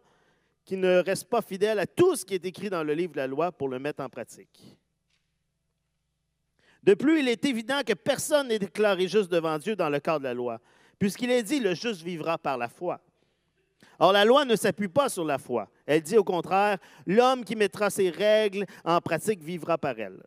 qui 0.63 0.77
ne 0.77 0.97
reste 1.03 1.29
pas 1.29 1.41
fidèle 1.41 1.79
à 1.79 1.85
tout 1.85 2.15
ce 2.15 2.25
qui 2.25 2.33
est 2.33 2.45
écrit 2.45 2.69
dans 2.69 2.83
le 2.83 2.93
livre 2.93 3.11
de 3.11 3.17
la 3.17 3.27
loi 3.27 3.51
pour 3.51 3.67
le 3.67 3.77
mettre 3.77 4.01
en 4.01 4.09
pratique. 4.09 4.77
De 6.81 6.93
plus, 6.93 7.19
il 7.19 7.27
est 7.27 7.43
évident 7.45 7.81
que 7.85 7.93
personne 7.93 8.47
n'est 8.47 8.59
déclaré 8.59 9.07
juste 9.07 9.29
devant 9.29 9.57
Dieu 9.57 9.75
dans 9.75 9.89
le 9.89 9.99
cadre 9.99 10.19
de 10.19 10.25
la 10.25 10.33
loi, 10.33 10.59
puisqu'il 10.97 11.29
est 11.31 11.43
dit, 11.43 11.59
le 11.59 11.73
juste 11.73 12.01
vivra 12.01 12.37
par 12.37 12.57
la 12.57 12.69
foi. 12.69 13.01
Or, 13.99 14.11
la 14.11 14.23
loi 14.23 14.45
ne 14.45 14.55
s'appuie 14.55 14.87
pas 14.87 15.09
sur 15.09 15.25
la 15.25 15.37
foi. 15.37 15.69
Elle 15.85 16.01
dit 16.01 16.17
au 16.17 16.23
contraire, 16.23 16.77
l'homme 17.05 17.45
qui 17.45 17.55
mettra 17.55 17.89
ses 17.89 18.09
règles 18.09 18.65
en 18.83 18.99
pratique 19.01 19.43
vivra 19.43 19.77
par 19.77 19.99
elles. 19.99 20.23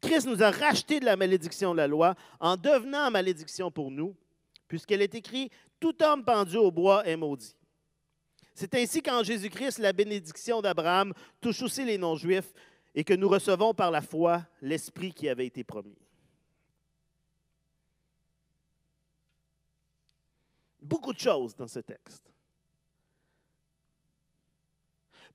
Christ 0.00 0.26
nous 0.26 0.42
a 0.42 0.50
racheté 0.50 1.00
de 1.00 1.04
la 1.04 1.16
malédiction 1.16 1.72
de 1.72 1.78
la 1.78 1.88
loi 1.88 2.14
en 2.38 2.56
devenant 2.56 3.10
malédiction 3.10 3.70
pour 3.70 3.90
nous, 3.90 4.14
puisqu'elle 4.68 5.02
est 5.02 5.14
écrit, 5.14 5.50
tout 5.80 6.02
homme 6.02 6.24
pendu 6.24 6.56
au 6.56 6.70
bois 6.70 7.06
est 7.06 7.16
maudit. 7.16 7.56
C'est 8.54 8.74
ainsi 8.74 9.02
qu'en 9.02 9.22
Jésus-Christ, 9.22 9.78
la 9.78 9.92
bénédiction 9.92 10.62
d'Abraham 10.62 11.12
touche 11.40 11.62
aussi 11.62 11.84
les 11.84 11.98
non-juifs, 11.98 12.52
et 12.96 13.04
que 13.04 13.12
nous 13.12 13.28
recevons 13.28 13.74
par 13.74 13.90
la 13.90 14.00
foi 14.00 14.42
l'Esprit 14.62 15.12
qui 15.12 15.28
avait 15.28 15.46
été 15.46 15.62
promis. 15.62 15.98
Beaucoup 20.80 21.12
de 21.12 21.18
choses 21.18 21.54
dans 21.54 21.68
ce 21.68 21.80
texte. 21.80 22.32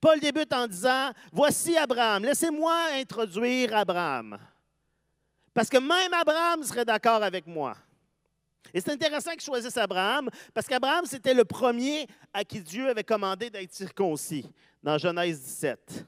Paul 0.02 0.18
débute 0.18 0.52
en 0.52 0.66
disant, 0.66 1.12
Voici 1.30 1.76
Abraham, 1.76 2.24
laissez-moi 2.24 2.74
introduire 2.94 3.76
Abraham. 3.76 4.36
Parce 5.54 5.68
que 5.68 5.78
même 5.78 6.12
Abraham 6.12 6.64
serait 6.64 6.84
d'accord 6.84 7.22
avec 7.22 7.46
moi. 7.46 7.76
Et 8.74 8.80
c'est 8.80 8.90
intéressant 8.90 9.30
qu'il 9.30 9.42
choisisse 9.42 9.76
Abraham, 9.76 10.28
parce 10.52 10.66
qu'Abraham, 10.66 11.04
c'était 11.06 11.34
le 11.34 11.44
premier 11.44 12.08
à 12.34 12.42
qui 12.42 12.60
Dieu 12.60 12.88
avait 12.88 13.04
commandé 13.04 13.48
d'être 13.48 13.72
circoncis, 13.72 14.44
dans 14.82 14.98
Genèse 14.98 15.40
17. 15.40 16.04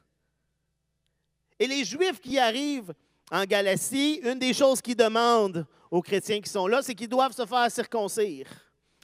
Et 1.60 1.68
les 1.68 1.84
Juifs 1.84 2.20
qui 2.20 2.36
arrivent 2.36 2.92
en 3.30 3.44
Galatie, 3.44 4.20
une 4.24 4.40
des 4.40 4.52
choses 4.52 4.82
qu'ils 4.82 4.96
demandent 4.96 5.64
aux 5.88 6.02
chrétiens 6.02 6.40
qui 6.40 6.50
sont 6.50 6.66
là, 6.66 6.82
c'est 6.82 6.96
qu'ils 6.96 7.08
doivent 7.08 7.36
se 7.36 7.46
faire 7.46 7.70
circoncire. 7.70 8.48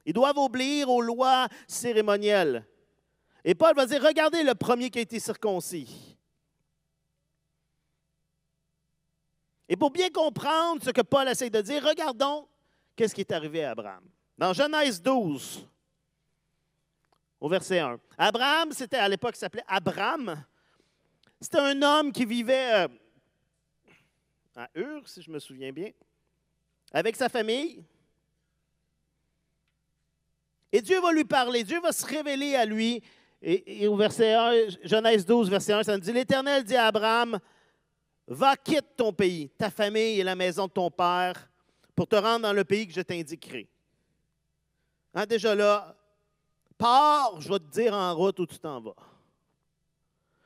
Ils 0.04 0.14
doivent 0.14 0.38
obéir 0.38 0.90
aux 0.90 1.00
lois 1.00 1.46
cérémonielles. 1.68 2.66
Et 3.44 3.54
Paul 3.54 3.74
va 3.74 3.86
dire, 3.86 4.02
regardez 4.02 4.42
le 4.42 4.54
premier 4.54 4.90
qui 4.90 4.98
a 4.98 5.02
été 5.02 5.18
circoncis. 5.18 6.16
Et 9.68 9.76
pour 9.76 9.90
bien 9.90 10.10
comprendre 10.10 10.82
ce 10.82 10.90
que 10.90 11.00
Paul 11.00 11.28
essaie 11.28 11.48
de 11.48 11.60
dire, 11.60 11.82
regardons 11.84 12.48
qu'est-ce 12.96 13.14
qui 13.14 13.20
est 13.20 13.32
arrivé 13.32 13.64
à 13.64 13.70
Abraham. 13.70 14.04
Dans 14.36 14.52
Genèse 14.52 15.00
12, 15.00 15.66
au 17.40 17.48
verset 17.48 17.78
1. 17.78 17.98
Abraham, 18.18 18.72
c'était 18.72 18.96
à 18.96 19.08
l'époque, 19.08 19.36
s'appelait 19.36 19.64
Abraham. 19.66 20.44
C'était 21.40 21.58
un 21.58 21.80
homme 21.82 22.12
qui 22.12 22.26
vivait 22.26 22.74
euh, 22.74 22.88
à 24.56 24.68
Ur, 24.74 25.08
si 25.08 25.22
je 25.22 25.30
me 25.30 25.38
souviens 25.38 25.72
bien, 25.72 25.90
avec 26.92 27.16
sa 27.16 27.28
famille. 27.28 27.82
Et 30.72 30.82
Dieu 30.82 31.00
va 31.00 31.12
lui 31.12 31.24
parler, 31.24 31.64
Dieu 31.64 31.80
va 31.80 31.92
se 31.92 32.04
révéler 32.04 32.54
à 32.54 32.64
lui. 32.64 33.02
Et, 33.42 33.88
au 33.88 33.96
verset 33.96 34.34
1, 34.34 34.52
Genèse 34.84 35.24
12, 35.24 35.48
verset 35.48 35.72
1, 35.72 35.82
ça 35.82 35.96
nous 35.96 36.02
dit 36.02 36.12
L'Éternel 36.12 36.62
dit 36.62 36.76
à 36.76 36.86
Abraham 36.86 37.38
Va, 38.26 38.54
quitte 38.56 38.96
ton 38.96 39.12
pays, 39.12 39.50
ta 39.58 39.70
famille 39.70 40.20
et 40.20 40.24
la 40.24 40.36
maison 40.36 40.66
de 40.66 40.72
ton 40.72 40.90
père, 40.90 41.50
pour 41.96 42.06
te 42.06 42.16
rendre 42.16 42.42
dans 42.42 42.52
le 42.52 42.64
pays 42.64 42.86
que 42.86 42.92
je 42.92 43.00
t'indiquerai. 43.00 43.68
Hein, 45.14 45.26
déjà 45.26 45.54
là, 45.54 45.96
pars, 46.78 47.40
je 47.40 47.48
vais 47.48 47.58
te 47.58 47.70
dire 47.70 47.94
en 47.94 48.14
route 48.14 48.38
où 48.38 48.46
tu 48.46 48.58
t'en 48.58 48.80
vas. 48.80 48.94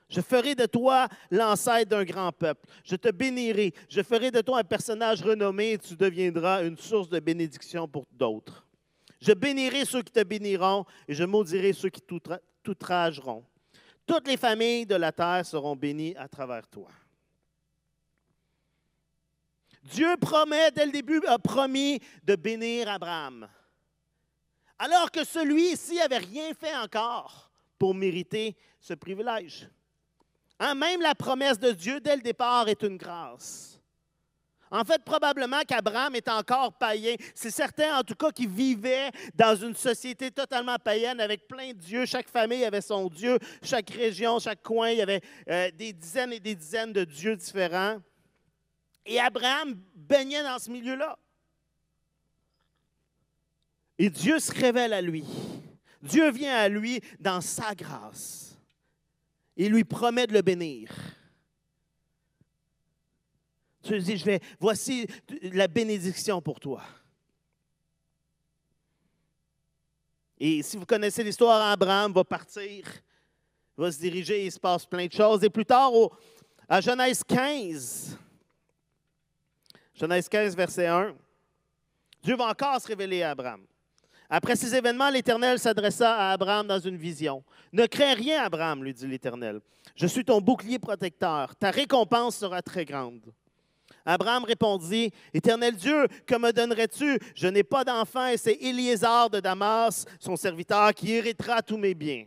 Je 0.09 0.21
ferai 0.21 0.55
de 0.55 0.67
toi 0.67 1.09
l'ancêtre 1.31 1.91
d'un 1.91 2.05
grand 2.05 2.31
peuple. 2.31 2.67
Je 2.85 2.95
te 2.95 3.11
bénirai. 3.11 3.75
Je 3.89 4.03
ferai 4.03 4.31
de 4.31 4.41
toi 4.41 4.61
un 4.61 4.65
personnage 4.65 5.23
renommé 5.23 5.73
et 5.73 5.79
tu 5.79 5.97
deviendras 5.97 6.65
une 6.65 6.79
source 6.79 7.09
de 7.09 7.19
bénédiction 7.19 7.89
pour 7.89 8.05
d'autres. 8.13 8.65
Je 9.21 9.33
bénirai 9.33 9.85
ceux 9.85 10.03
qui 10.03 10.13
te 10.13 10.23
béniront 10.23 10.85
et 11.09 11.15
je 11.15 11.25
maudirai 11.25 11.73
ceux 11.73 11.89
qui 11.89 12.01
t'outrageront. 12.65 13.45
Toutes 14.07 14.27
les 14.27 14.37
familles 14.37 14.87
de 14.87 14.97
la 14.97 15.13
terre 15.13 15.47
seront 15.47 15.77
bénies 15.77 16.17
à 16.17 16.27
travers 16.27 16.67
toi. 16.67 16.89
Dieu 19.83 20.17
promet, 20.17 20.71
dès 20.71 20.87
le 20.87 20.93
début, 20.93 21.25
a 21.27 21.39
promis 21.39 22.01
de 22.23 22.37
bénir 22.37 22.89
Abraham. 22.89 23.49
Alors 24.79 25.11
que 25.11 25.25
celui-ci 25.25 25.97
n'avait 25.97 26.19
rien 26.19 26.53
fait 26.55 26.75
encore 26.75 27.51
pour 27.79 27.95
mériter 27.95 28.57
ce 28.81 28.95
privilège. 28.95 29.69
Hein, 30.59 30.75
même 30.75 31.01
la 31.01 31.15
promesse 31.15 31.59
de 31.59 31.71
Dieu, 31.73 32.01
dès 32.01 32.17
le 32.17 32.23
départ, 32.23 32.69
est 32.69 32.83
une 32.83 32.97
grâce. 32.97 33.74
En 34.75 34.83
fait, 34.83 35.05
probablement 35.05 35.61
qu'Abraham 35.63 36.17
est 36.17 36.29
encore 36.29 36.73
païen. 36.73 37.15
C'est 37.33 37.53
certain, 37.53 37.97
en 37.97 38.03
tout 38.03 38.17
cas, 38.17 38.33
qu'il 38.33 38.49
vivait 38.49 39.13
dans 39.33 39.55
une 39.55 39.77
société 39.77 40.33
totalement 40.33 40.75
païenne 40.83 41.21
avec 41.21 41.47
plein 41.47 41.69
de 41.69 41.79
dieux. 41.79 42.07
Chaque 42.07 42.29
famille 42.29 42.65
avait 42.65 42.81
son 42.81 43.09
dieu, 43.09 43.39
chaque 43.63 43.91
région, 43.91 44.41
chaque 44.41 44.65
coin, 44.65 44.91
il 44.91 44.99
y 44.99 45.03
avait 45.03 45.21
euh, 45.49 45.71
des 45.71 45.93
dizaines 45.93 46.33
et 46.33 46.41
des 46.41 46.57
dizaines 46.57 46.93
de 46.93 47.05
dieux 47.05 47.37
différents. 47.37 47.99
Et 49.07 49.21
Abraham 49.21 49.81
baignait 49.95 50.43
dans 50.43 50.59
ce 50.59 50.69
milieu-là. 50.73 51.17
Et 53.97 54.11
Dieu 54.11 54.41
se 54.41 54.51
révèle 54.51 54.93
à 54.93 55.01
lui. 55.01 55.25
Dieu 56.03 56.33
vient 56.33 56.57
à 56.57 56.69
lui 56.69 57.01
dans 57.21 57.41
sa 57.41 57.77
grâce. 57.77 58.59
Il 59.57 59.71
lui 59.71 59.85
promet 59.85 60.27
de 60.27 60.33
le 60.33 60.43
bénir. 60.43 60.91
Tu 63.85 63.99
dis, 63.99 64.17
je 64.17 64.25
vais, 64.25 64.41
voici 64.59 65.07
la 65.43 65.69
bénédiction 65.69 66.41
pour 66.41 66.59
toi. 66.59 66.83
Et 70.39 70.63
si 70.63 70.77
vous 70.77 70.87
connaissez 70.87 71.23
l'histoire, 71.23 71.71
Abraham 71.71 72.13
va 72.13 72.25
partir, 72.25 72.85
va 73.77 73.93
se 73.93 73.99
diriger, 73.99 74.47
il 74.47 74.53
se 74.53 74.59
passe 74.59 74.87
plein 74.87 75.07
de 75.07 75.13
choses. 75.13 75.45
Et 75.45 75.51
plus 75.51 75.67
tard, 75.67 75.93
à 76.69 76.81
Genèse 76.81 77.23
15, 77.23 78.19
Genèse 79.95 80.29
15, 80.29 80.57
verset 80.57 80.87
1, 80.87 81.15
Dieu 82.23 82.37
va 82.37 82.47
encore 82.47 82.81
se 82.81 82.89
révéler 82.89 83.23
à 83.23 83.31
Abraham. 83.31 83.65
Après 84.31 84.57
ces 84.57 84.75
événements, 84.75 85.11
l'Éternel 85.11 85.59
s'adressa 85.59 86.17
à 86.17 86.33
Abraham 86.33 86.67
dans 86.67 86.81
une 86.81 86.97
vision. 86.97 87.45
Ne 87.73 87.87
crains 87.87 88.15
rien, 88.15 88.43
Abraham, 88.43 88.83
lui 88.83 88.95
dit 88.95 89.07
l'Éternel. 89.07 89.61
Je 89.95 90.07
suis 90.07 90.25
ton 90.25 90.41
bouclier 90.41 90.79
protecteur. 90.79 91.55
Ta 91.57 91.71
récompense 91.71 92.37
sera 92.37 92.63
très 92.63 92.85
grande. 92.85 93.33
Abraham 94.05 94.45
répondit, 94.45 95.11
Éternel 95.33 95.77
Dieu, 95.77 96.07
que 96.27 96.37
me 96.37 96.53
donnerais-tu? 96.53 97.19
Je 97.35 97.47
n'ai 97.49 97.63
pas 97.63 97.85
d'enfant 97.85 98.27
et 98.27 98.37
c'est 98.37 98.55
Éliézar 98.55 99.31
de 99.31 99.41
Damas, 99.41 100.05
son 100.21 100.37
serviteur, 100.37 100.93
qui 100.93 101.13
héritera 101.13 101.63
tous 101.63 101.79
mes 101.79 101.95
biens. 101.95 102.27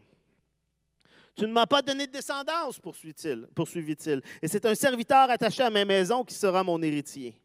Tu 1.35 1.45
ne 1.45 1.51
m'as 1.53 1.67
pas 1.67 1.83
donné 1.83 2.07
de 2.07 2.11
descendance, 2.11 2.79
poursuivit-il. 2.79 4.21
Et 4.41 4.47
c'est 4.47 4.65
un 4.65 4.73
serviteur 4.73 5.29
attaché 5.29 5.61
à 5.61 5.69
ma 5.69 5.85
maison 5.85 6.23
qui 6.23 6.33
sera 6.33 6.63
mon 6.63 6.81
héritier. 6.81 7.39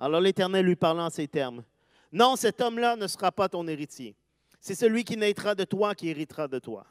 Alors 0.00 0.20
l'Éternel 0.20 0.66
lui 0.66 0.74
parla 0.74 1.04
en 1.04 1.10
ces 1.10 1.28
termes. 1.28 1.62
Non, 2.10 2.34
cet 2.34 2.60
homme-là 2.60 2.96
ne 2.96 3.06
sera 3.06 3.30
pas 3.30 3.48
ton 3.48 3.68
héritier. 3.68 4.16
C'est 4.60 4.74
celui 4.74 5.04
qui 5.04 5.16
naîtra 5.16 5.54
de 5.54 5.62
toi 5.62 5.94
qui 5.94 6.08
héritera 6.08 6.48
de 6.48 6.58
toi. 6.58 6.84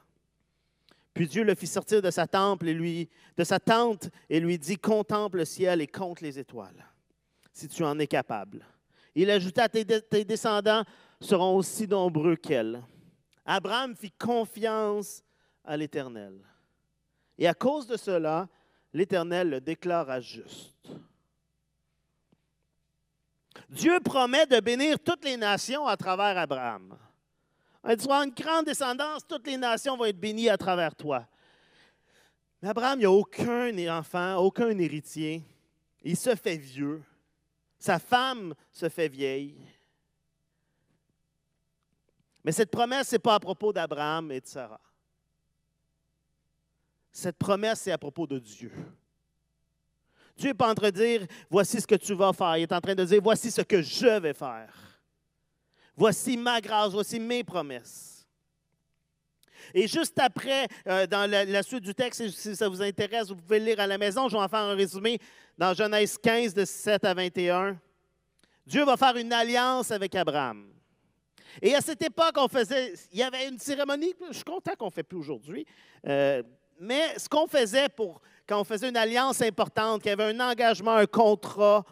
Puis 1.18 1.28
Dieu 1.28 1.44
le 1.44 1.56
fit 1.56 1.66
sortir 1.66 2.00
de 2.00 2.12
sa 2.12 2.28
temple 2.28 2.68
de 2.68 3.44
sa 3.44 3.60
tente 3.60 4.12
et 4.30 4.40
lui 4.40 4.60
dit 4.60 4.78
Contemple 4.78 5.38
le 5.38 5.46
ciel 5.46 5.82
et 5.82 5.88
compte 5.88 6.22
les 6.22 6.38
étoiles, 6.38 6.86
si 7.52 7.68
tu 7.68 7.84
en 7.84 7.98
es 7.98 8.06
capable. 8.06 8.64
Il 9.16 9.32
ajouta 9.32 9.68
Tes, 9.68 9.84
tes 9.84 10.24
descendants 10.24 10.84
seront 11.20 11.56
aussi 11.56 11.88
nombreux 11.88 12.36
qu'elle. 12.36 12.84
Abraham 13.48 13.96
fit 13.96 14.12
confiance 14.12 15.24
à 15.64 15.76
l'Éternel. 15.76 16.36
Et 17.40 17.48
à 17.48 17.56
cause 17.56 17.88
de 17.88 17.98
cela, 17.98 18.48
l'Éternel 18.94 19.50
le 19.50 19.60
déclara 19.60 20.20
juste. 20.20 20.76
Dieu 23.70 24.00
promet 24.02 24.46
de 24.46 24.60
bénir 24.60 25.00
toutes 25.00 25.26
les 25.26 25.38
nations 25.38 25.88
à 25.88 25.98
travers 25.98 26.38
Abraham. 26.38 26.96
Tu 27.84 28.08
vas 28.08 28.24
une 28.26 28.34
grande 28.34 28.66
descendance, 28.66 29.26
toutes 29.28 29.48
les 29.48 29.58
nations 29.58 29.96
vont 29.96 30.06
être 30.06 30.20
bénies 30.20 30.50
à 30.50 30.58
travers 30.58 30.94
toi. 30.96 31.26
Mais 32.62 32.70
Abraham, 32.70 33.00
il 33.00 33.02
n'y 33.02 33.06
a 33.06 33.12
aucun 33.12 33.98
enfant, 33.98 34.36
aucun 34.38 34.78
héritier. 34.78 35.44
Il 36.02 36.18
se 36.18 36.36
fait 36.36 36.58
vieux. 36.58 37.04
Sa 37.80 38.00
femme 38.00 38.54
se 38.72 38.90
fait 38.90 39.08
vieille. 39.08 39.56
Mais 42.44 42.52
cette 42.52 42.72
promesse, 42.72 43.10
ce 43.10 43.16
n'est 43.16 43.20
pas 43.20 43.36
à 43.36 43.40
propos 43.40 43.72
d'Abraham 43.72 44.32
et 44.32 44.42
de 44.42 44.48
Sarah. 44.48 44.82
Cette 47.12 47.38
promesse, 47.38 47.82
c'est 47.82 47.92
à 47.92 47.98
propos 47.98 48.26
de 48.26 48.40
Dieu. 48.40 48.72
Dieu 50.38 50.50
n'est 50.50 50.54
pas 50.54 50.70
en 50.70 50.76
train 50.76 50.92
de 50.92 50.96
dire, 50.96 51.28
voici 51.50 51.82
ce 51.82 51.88
que 51.88 51.96
tu 51.96 52.14
vas 52.14 52.32
faire. 52.32 52.58
Il 52.58 52.64
est 52.64 52.72
en 52.72 52.80
train 52.80 52.96
de 52.96 53.04
dire, 53.04 53.20
voici 53.22 53.52
ce 53.52 53.62
que 53.62 53.82
je 53.82 54.20
vais 54.20 54.34
faire. 54.34 54.74
Voici 55.98 56.38
ma 56.38 56.62
grâce, 56.62 56.92
voici 56.92 57.20
mes 57.20 57.44
promesses. 57.44 58.28
Et 59.74 59.88
juste 59.88 60.18
après, 60.20 60.68
euh, 60.88 61.08
dans 61.08 61.30
la, 61.30 61.64
suite 61.64 61.84
du 61.84 61.94
texte, 61.94 62.30
si 62.30 62.56
ça 62.56 62.70
vous 62.70 62.82
intéresse, 62.82 63.30
vous 63.30 63.36
pouvez 63.36 63.60
le 63.60 63.66
lire 63.66 63.80
à 63.80 63.88
la 63.88 63.98
maison. 63.98 64.30
Je 64.30 64.38
vais 64.38 64.44
en 64.44 64.48
faire 64.48 64.60
un 64.60 64.76
résumé 64.76 65.20
dans 65.58 65.74
Genèse 65.74 66.18
15, 66.20 66.54
de 66.54 66.64
7 66.64 67.04
à 67.04 67.14
21. 67.16 67.78
Dieu 68.66 68.86
va 68.86 68.96
faire 68.96 69.18
une 69.18 69.34
alliance 69.34 69.90
avec 69.92 70.14
Abraham. 70.14 70.72
Et 71.62 71.74
à 71.74 71.82
cette 71.82 72.04
époque, 72.04 72.36
on 72.38 72.48
faisait, 72.48 72.94
il 73.12 73.18
y 73.18 73.24
avait 73.24 73.48
une 73.48 73.58
cérémonie, 73.58 74.14
je 74.30 74.36
suis 74.36 74.44
content 74.44 74.74
qu'on 74.78 74.86
ne 74.86 74.92
fait 74.92 75.04
plus 75.04 75.18
aujourd'hui, 75.18 75.66
euh, 76.08 76.44
mais 76.80 77.18
ce 77.18 77.28
qu'on 77.28 77.48
faisait 77.48 77.90
pour, 77.90 78.22
quand 78.48 78.62
on 78.62 78.64
faisait 78.64 78.90
une 78.90 78.98
alliance 78.98 79.42
importante, 79.42 80.04
qu'il 80.04 80.10
y 80.10 80.14
avait 80.14 80.32
un 80.36 80.40
engagement, 80.40 80.96
un 80.96 81.08
contrat 81.08 81.84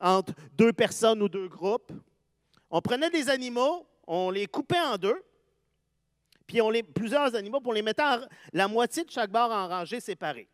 entre 0.00 0.32
deux 0.56 0.72
personnes 0.72 1.22
ou 1.22 1.28
deux 1.28 1.48
groupes, 1.48 1.92
on 2.74 2.80
prenait 2.80 3.08
des 3.08 3.30
animaux, 3.30 3.86
on 4.04 4.30
les 4.30 4.48
coupait 4.48 4.80
en 4.80 4.98
deux, 4.98 5.24
puis 6.44 6.60
on 6.60 6.70
les, 6.70 6.82
plusieurs 6.82 7.32
animaux, 7.36 7.60
pour 7.60 7.72
les 7.72 7.82
mettre 7.82 8.26
la 8.52 8.66
moitié 8.66 9.04
de 9.04 9.10
chaque 9.12 9.30
barre 9.30 9.52
en 9.52 9.68
rangée 9.68 10.00
séparée. 10.00 10.48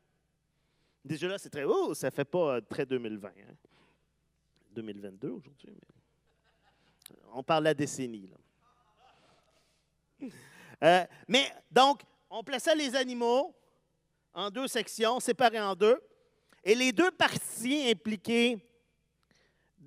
Déjà 1.02 1.28
là, 1.28 1.38
c'est 1.38 1.48
très. 1.48 1.64
Oh, 1.64 1.94
ça 1.94 2.10
fait 2.10 2.26
pas 2.26 2.56
euh, 2.56 2.60
très 2.60 2.84
2020. 2.84 3.30
2022 4.72 5.28
hein. 5.28 5.30
aujourd'hui. 5.30 5.74
On 7.32 7.42
parle 7.42 7.62
de 7.62 7.68
la 7.70 7.74
décennie. 7.74 8.30
Euh, 10.82 11.04
mais 11.28 11.44
donc, 11.70 12.00
on 12.30 12.42
plaçait 12.42 12.74
les 12.74 12.96
animaux 12.96 13.54
en 14.32 14.48
deux 14.48 14.66
sections, 14.66 15.20
séparées 15.20 15.60
en 15.60 15.74
deux, 15.74 16.00
et 16.64 16.74
les 16.74 16.90
deux 16.90 17.10
parties 17.10 17.90
impliquées 17.90 18.58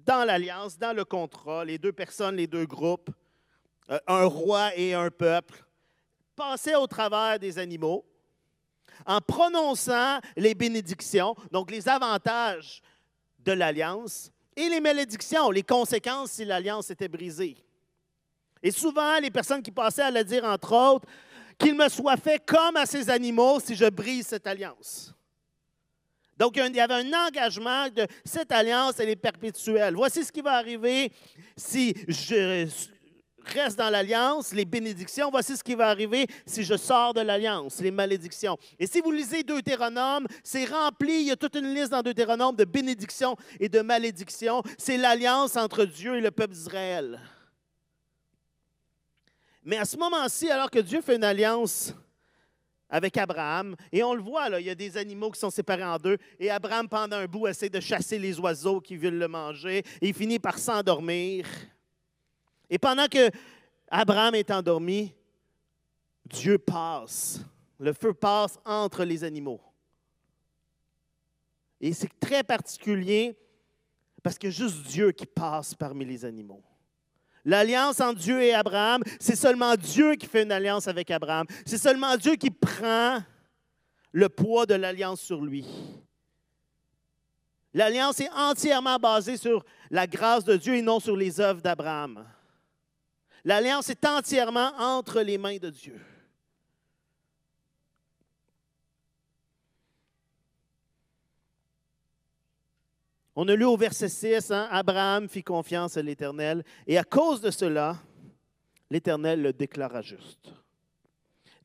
dans 0.06 0.26
l'alliance, 0.26 0.78
dans 0.78 0.96
le 0.96 1.06
contrat, 1.06 1.66
les 1.66 1.78
deux 1.78 1.94
personnes, 1.94 2.36
les 2.36 2.48
deux 2.48 2.66
groupes, 2.66 3.10
euh, 3.90 4.00
un 4.08 4.26
roi 4.26 4.76
et 4.76 4.94
un 4.94 5.10
peuple, 5.10 5.64
passaient 6.36 6.76
au 6.76 6.88
travers 6.88 7.40
des 7.40 7.58
animaux 7.60 8.06
en 9.06 9.20
prononçant 9.22 10.20
les 10.36 10.56
bénédictions, 10.56 11.36
donc 11.52 11.72
les 11.72 11.88
avantages 11.90 12.82
de 13.40 13.52
l'alliance, 13.52 14.32
et 14.56 14.70
les 14.70 14.80
malédictions, 14.80 15.50
les 15.52 15.64
conséquences 15.64 16.32
si 16.32 16.46
l'alliance 16.46 16.90
était 16.92 17.08
brisée. 17.08 17.58
Et 18.62 18.72
souvent, 18.72 19.20
les 19.20 19.32
personnes 19.32 19.62
qui 19.62 19.72
passaient 19.72 20.04
allaient 20.04 20.24
dire, 20.24 20.46
entre 20.46 20.74
autres, 20.74 21.08
qu'il 21.58 21.76
me 21.76 21.90
soit 21.90 22.18
fait 22.18 22.44
comme 22.46 22.78
à 22.78 22.86
ces 22.86 23.10
animaux 23.10 23.60
si 23.60 23.76
je 23.76 23.90
brise 23.90 24.28
cette 24.28 24.48
alliance. 24.48 25.13
Donc, 26.38 26.58
il 26.58 26.76
y 26.76 26.80
avait 26.80 26.94
un 26.94 27.28
engagement 27.28 27.90
de 27.90 28.08
cette 28.26 28.52
alliance, 28.52 29.00
elle 29.00 29.10
est 29.10 29.16
perpétuelle. 29.16 29.96
Voici 29.96 30.24
ce 30.24 30.32
qui 30.32 30.42
va 30.42 30.54
arriver 30.54 31.12
si 31.56 31.94
je 32.08 32.68
reste 33.46 33.78
dans 33.78 33.90
l'alliance, 33.90 34.54
les 34.54 34.66
bénédictions. 34.66 35.30
Voici 35.30 35.58
ce 35.58 35.64
qui 35.64 35.76
va 35.76 35.90
arriver 35.90 36.28
si 36.46 36.64
je 36.64 36.76
sors 36.76 37.14
de 37.14 37.22
l'alliance, 37.22 37.80
les 37.80 37.92
malédictions. 37.92 38.58
Et 38.80 38.88
si 38.88 39.02
vous 39.02 39.12
lisez 39.12 39.44
Deutéronome, 39.44 40.28
c'est 40.44 40.66
rempli, 40.66 41.22
il 41.22 41.28
y 41.28 41.32
a 41.32 41.36
toute 41.36 41.56
une 41.56 41.74
liste 41.74 41.92
dans 41.92 42.02
Deutéronome 42.02 42.56
de 42.56 42.66
bénédictions 42.66 43.36
et 43.60 43.70
de 43.70 43.82
malédictions. 43.82 44.64
C'est 44.78 44.98
l'alliance 44.98 45.56
entre 45.56 45.86
Dieu 45.86 46.16
et 46.16 46.22
le 46.22 46.32
peuple 46.32 46.54
d'Israël. 46.54 47.20
Mais 49.64 49.78
à 49.78 49.86
ce 49.86 49.98
moment-ci, 49.98 50.50
alors 50.50 50.70
que 50.70 50.80
Dieu 50.80 51.02
fait 51.02 51.16
une 51.16 51.24
alliance 51.24 51.94
avec 52.94 53.18
Abraham, 53.18 53.76
et 53.92 54.04
on 54.04 54.14
le 54.14 54.22
voit, 54.22 54.50
là, 54.50 54.60
il 54.60 54.68
y 54.68 54.70
a 54.70 54.76
des 54.76 54.98
animaux 54.98 55.32
qui 55.32 55.40
sont 55.40 55.50
séparés 55.50 55.84
en 55.84 55.98
deux, 55.98 56.16
et 56.40 56.52
Abraham, 56.52 56.88
pendant 56.88 57.16
un 57.16 57.26
bout, 57.26 57.48
essaie 57.48 57.68
de 57.68 57.80
chasser 57.80 58.20
les 58.20 58.40
oiseaux 58.40 58.80
qui 58.80 58.98
veulent 58.98 59.18
le 59.18 59.28
manger, 59.28 59.80
et 60.00 60.10
il 60.10 60.14
finit 60.14 60.38
par 60.38 60.60
s'endormir. 60.60 61.48
Et 62.70 62.78
pendant 62.78 63.08
que 63.08 63.32
Abraham 63.90 64.36
est 64.36 64.52
endormi, 64.52 65.12
Dieu 66.24 66.60
passe. 66.60 67.40
Le 67.80 67.94
feu 67.94 68.14
passe 68.14 68.60
entre 68.64 69.04
les 69.04 69.24
animaux. 69.24 69.60
Et 71.82 71.94
c'est 71.94 72.20
très 72.20 72.44
particulier 72.44 73.36
parce 74.22 74.38
que 74.38 74.52
juste 74.52 74.84
Dieu 74.84 75.12
qui 75.12 75.26
passe 75.26 75.74
parmi 75.74 76.06
les 76.06 76.26
animaux. 76.26 76.64
L'alliance 77.46 78.00
entre 78.00 78.20
Dieu 78.20 78.42
et 78.42 78.54
Abraham, 78.54 79.04
c'est 79.20 79.36
seulement 79.36 79.76
Dieu 79.76 80.16
qui 80.16 80.28
fait 80.28 80.44
une 80.44 80.52
alliance 80.52 80.88
avec 80.88 81.12
Abraham. 81.12 81.46
C'est 81.66 81.78
seulement 81.78 82.16
Dieu 82.16 82.36
qui 82.36 82.50
prend 82.50 83.22
le 84.12 84.30
poids 84.30 84.66
de 84.66 84.76
l'alliance 84.76 85.22
sur 85.22 85.42
lui. 85.42 85.66
L'alliance 87.74 88.20
est 88.20 88.30
entièrement 88.30 88.98
basée 88.98 89.36
sur 89.36 89.66
la 89.90 90.08
grâce 90.08 90.46
de 90.46 90.56
Dieu 90.56 90.76
et 90.76 90.82
non 90.82 91.00
sur 91.00 91.18
les 91.18 91.40
œuvres 91.42 91.62
d'Abraham. 91.62 92.24
L'alliance 93.44 93.90
est 93.90 94.06
entièrement 94.06 94.72
entre 94.78 95.22
les 95.22 95.38
mains 95.38 95.58
de 95.58 95.70
Dieu. 95.70 96.00
On 103.36 103.48
a 103.48 103.56
lu 103.56 103.66
au 103.66 103.76
verset 103.76 104.10
6, 104.10 104.52
hein, 104.52 104.68
Abraham 104.70 105.28
fit 105.28 105.44
confiance 105.44 105.98
à 105.98 106.02
l'Éternel, 106.02 106.64
et 106.86 106.98
à 106.98 107.04
cause 107.04 107.42
de 107.42 107.50
cela, 107.50 107.98
l'Éternel 108.90 109.42
le 109.42 109.54
déclara 109.54 110.02
juste. 110.02 110.54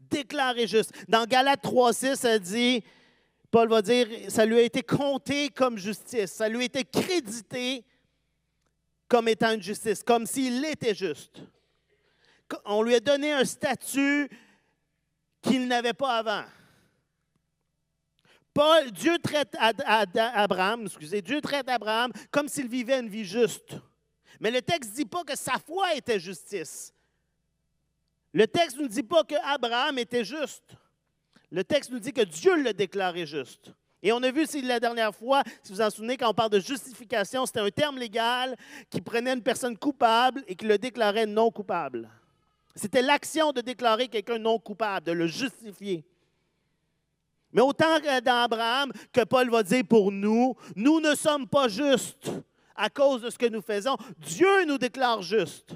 Déclaré 0.01 0.67
juste. 0.67 0.93
Dans 1.09 1.27
Galates 1.27 1.63
3.6, 1.63 2.17
ça 2.17 2.39
dit, 2.39 2.83
Paul 3.51 3.69
va 3.69 3.83
dire, 3.83 4.09
ça 4.29 4.47
lui 4.47 4.59
a 4.59 4.63
été 4.63 4.83
compté 4.83 5.51
comme 5.51 5.77
justice, 5.77 6.33
ça 6.33 6.49
lui 6.49 6.63
a 6.63 6.65
été 6.65 6.85
crédité 6.85 7.85
comme 9.07 9.29
étant 9.29 9.53
une 9.53 9.63
justice, 9.63 10.03
comme 10.03 10.27
s'il 10.27 10.65
était 10.65 10.95
juste. 10.95 11.43
On 12.65 12.83
lui 12.83 12.95
a 12.95 13.01
donné 13.01 13.33
un 13.33 13.45
statut 13.45 14.31
qu'il 15.43 15.69
n'avait 15.69 15.93
pas 15.93 16.19
avant. 16.19 16.45
Dieu 18.93 19.19
traite 19.19 19.57
Abraham, 19.59 20.87
excusez, 20.87 21.23
Dieu 21.23 21.41
traite 21.41 21.69
Abraham 21.69 22.13
comme 22.31 22.49
s'il 22.49 22.69
vivait 22.69 23.01
une 23.01 23.09
vie 23.09 23.25
juste. 23.25 23.77
Mais 24.41 24.51
le 24.51 24.63
texte 24.63 24.91
ne 24.91 24.97
dit 24.97 25.05
pas 25.05 25.25
que 25.25 25.37
sa 25.37 25.59
foi 25.59 25.95
était 25.95 26.21
justice. 26.21 26.93
Le 28.33 28.47
texte 28.47 28.79
ne 28.79 28.87
dit 28.87 29.03
pas 29.03 29.25
que 29.25 29.35
Abraham 29.43 29.99
était 29.99 30.25
juste. 30.25 30.77
Le 31.51 31.65
texte 31.65 31.91
nous 31.91 31.99
dit 31.99 32.13
que 32.13 32.23
Dieu 32.23 32.63
le 32.63 32.75
déclarait 32.75 33.27
juste. 33.27 33.73
Et 34.03 34.13
on 34.13 34.23
a 34.23 34.31
vu 34.31 34.45
la 34.63 34.79
dernière 34.79 35.15
fois, 35.15 35.43
si 35.63 35.73
vous 35.73 35.77
vous 35.77 35.81
en 35.83 35.91
souvenez, 35.91 36.17
quand 36.17 36.31
on 36.31 36.35
parle 36.35 36.51
de 36.51 36.61
justification, 36.61 37.47
c'était 37.47 37.61
un 37.61 37.71
terme 37.71 37.99
légal 37.99 38.55
qui 38.91 39.01
prenait 39.01 39.33
une 39.33 39.43
personne 39.43 39.77
coupable 39.77 40.45
et 40.47 40.55
qui 40.55 40.67
le 40.67 40.79
déclarait 40.79 41.27
non 41.27 41.51
coupable. 41.51 42.09
C'était 42.77 43.03
l'action 43.03 43.51
de 43.51 43.61
déclarer 43.61 44.07
quelqu'un 44.07 44.39
non 44.39 44.61
coupable, 44.61 45.07
de 45.07 45.13
le 45.13 45.27
justifier. 45.27 46.05
Mais 47.53 47.63
autant 47.63 47.99
dans 48.01 48.43
Abraham 48.43 48.93
que 49.13 49.25
Paul 49.25 49.51
va 49.51 49.63
dire 49.63 49.85
pour 49.89 50.13
nous, 50.13 50.55
nous 50.77 51.01
ne 51.01 51.15
sommes 51.15 51.47
pas 51.47 51.69
justes 51.69 52.31
à 52.77 52.91
cause 52.91 53.23
de 53.23 53.31
ce 53.31 53.39
que 53.39 53.47
nous 53.47 53.63
faisons. 53.63 53.97
Dieu 54.19 54.65
nous 54.67 54.79
déclare 54.79 55.23
justes 55.23 55.75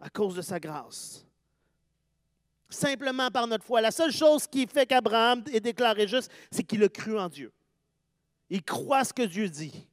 à 0.00 0.08
cause 0.08 0.36
de 0.36 0.42
sa 0.42 0.60
grâce 0.60 1.26
simplement 2.68 3.30
par 3.30 3.46
notre 3.46 3.64
foi. 3.64 3.80
La 3.80 3.90
seule 3.90 4.12
chose 4.12 4.46
qui 4.46 4.66
fait 4.66 4.86
qu'Abraham 4.86 5.42
est 5.52 5.60
déclaré 5.60 6.06
juste, 6.06 6.30
c'est 6.50 6.62
qu'il 6.62 6.82
a 6.84 6.88
cru 6.88 7.18
en 7.18 7.28
Dieu. 7.28 7.52
Il 8.50 8.62
croit 8.62 9.04
ce 9.04 9.12
que 9.12 9.22
Dieu 9.22 9.48
dit. 9.48 9.86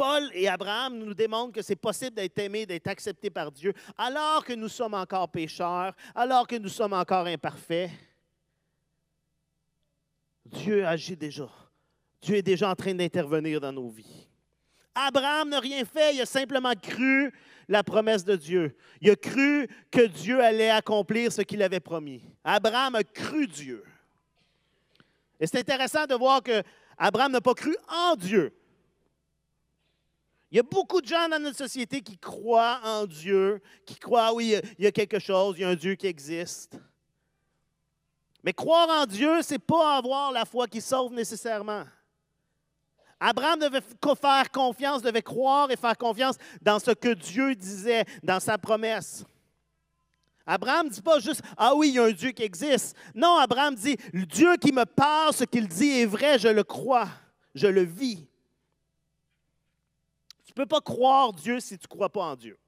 Paul 0.00 0.30
et 0.32 0.48
Abraham 0.48 0.96
nous 0.96 1.12
démontrent 1.12 1.52
que 1.52 1.60
c'est 1.60 1.76
possible 1.76 2.16
d'être 2.16 2.38
aimé, 2.38 2.64
d'être 2.64 2.86
accepté 2.86 3.28
par 3.28 3.52
Dieu, 3.52 3.74
alors 3.98 4.42
que 4.42 4.54
nous 4.54 4.70
sommes 4.70 4.94
encore 4.94 5.28
pécheurs, 5.28 5.94
alors 6.14 6.46
que 6.46 6.56
nous 6.56 6.70
sommes 6.70 6.94
encore 6.94 7.26
imparfaits. 7.26 7.90
Dieu 10.46 10.86
agit 10.86 11.18
déjà. 11.18 11.50
Dieu 12.22 12.36
est 12.36 12.42
déjà 12.42 12.70
en 12.70 12.74
train 12.74 12.94
d'intervenir 12.94 13.60
dans 13.60 13.72
nos 13.72 13.90
vies. 13.90 14.26
Abraham 14.94 15.50
n'a 15.50 15.60
rien 15.60 15.84
fait, 15.84 16.14
il 16.14 16.22
a 16.22 16.24
simplement 16.24 16.72
cru 16.80 17.30
la 17.68 17.84
promesse 17.84 18.24
de 18.24 18.36
Dieu. 18.36 18.74
Il 19.02 19.10
a 19.10 19.16
cru 19.16 19.68
que 19.90 20.06
Dieu 20.06 20.42
allait 20.42 20.70
accomplir 20.70 21.30
ce 21.30 21.42
qu'il 21.42 21.62
avait 21.62 21.78
promis. 21.78 22.22
Abraham 22.42 22.94
a 22.94 23.04
cru 23.04 23.46
Dieu. 23.46 23.84
Et 25.38 25.46
c'est 25.46 25.58
intéressant 25.58 26.06
de 26.06 26.14
voir 26.14 26.42
que 26.42 26.62
Abraham 26.96 27.32
n'a 27.32 27.42
pas 27.42 27.52
cru 27.52 27.76
en 27.86 28.16
Dieu. 28.16 28.50
Il 30.50 30.56
y 30.56 30.60
a 30.60 30.64
beaucoup 30.64 31.00
de 31.00 31.06
gens 31.06 31.28
dans 31.28 31.40
notre 31.40 31.58
société 31.58 32.00
qui 32.00 32.18
croient 32.18 32.80
en 32.82 33.06
Dieu, 33.06 33.62
qui 33.86 33.94
croient, 33.96 34.34
oui, 34.34 34.56
il 34.78 34.84
y 34.84 34.86
a 34.86 34.92
quelque 34.92 35.20
chose, 35.20 35.54
il 35.56 35.60
y 35.60 35.64
a 35.64 35.68
un 35.68 35.76
Dieu 35.76 35.94
qui 35.94 36.08
existe. 36.08 36.76
Mais 38.42 38.52
croire 38.52 38.88
en 38.88 39.06
Dieu, 39.06 39.42
ce 39.42 39.54
n'est 39.54 39.58
pas 39.58 39.98
avoir 39.98 40.32
la 40.32 40.44
foi 40.44 40.66
qui 40.66 40.80
sauve 40.80 41.12
nécessairement. 41.12 41.84
Abraham 43.20 43.60
devait 43.60 43.82
faire 44.20 44.50
confiance, 44.50 45.02
devait 45.02 45.22
croire 45.22 45.70
et 45.70 45.76
faire 45.76 45.96
confiance 45.96 46.36
dans 46.62 46.78
ce 46.78 46.92
que 46.92 47.12
Dieu 47.12 47.54
disait, 47.54 48.04
dans 48.22 48.40
sa 48.40 48.56
promesse. 48.56 49.24
Abraham 50.46 50.86
ne 50.86 50.90
dit 50.90 51.02
pas 51.02 51.20
juste 51.20 51.42
Ah 51.56 51.74
oui, 51.76 51.90
il 51.90 51.94
y 51.94 51.98
a 51.98 52.04
un 52.04 52.12
Dieu 52.12 52.30
qui 52.30 52.42
existe. 52.42 52.96
Non, 53.14 53.36
Abraham 53.36 53.74
dit 53.74 53.96
Le 54.12 54.24
Dieu 54.24 54.56
qui 54.56 54.72
me 54.72 54.84
parle, 54.84 55.34
ce 55.34 55.44
qu'il 55.44 55.68
dit 55.68 56.00
est 56.00 56.06
vrai, 56.06 56.38
je 56.38 56.48
le 56.48 56.64
crois, 56.64 57.08
je 57.54 57.66
le 57.66 57.82
vis. 57.82 58.26
Peux 60.60 60.66
pas 60.66 60.82
croire 60.82 61.32
Dieu 61.32 61.58
si 61.58 61.78
tu 61.78 61.86
ne 61.86 61.88
crois 61.88 62.10
pas 62.10 62.22
en 62.22 62.36
Dieu. 62.36 62.58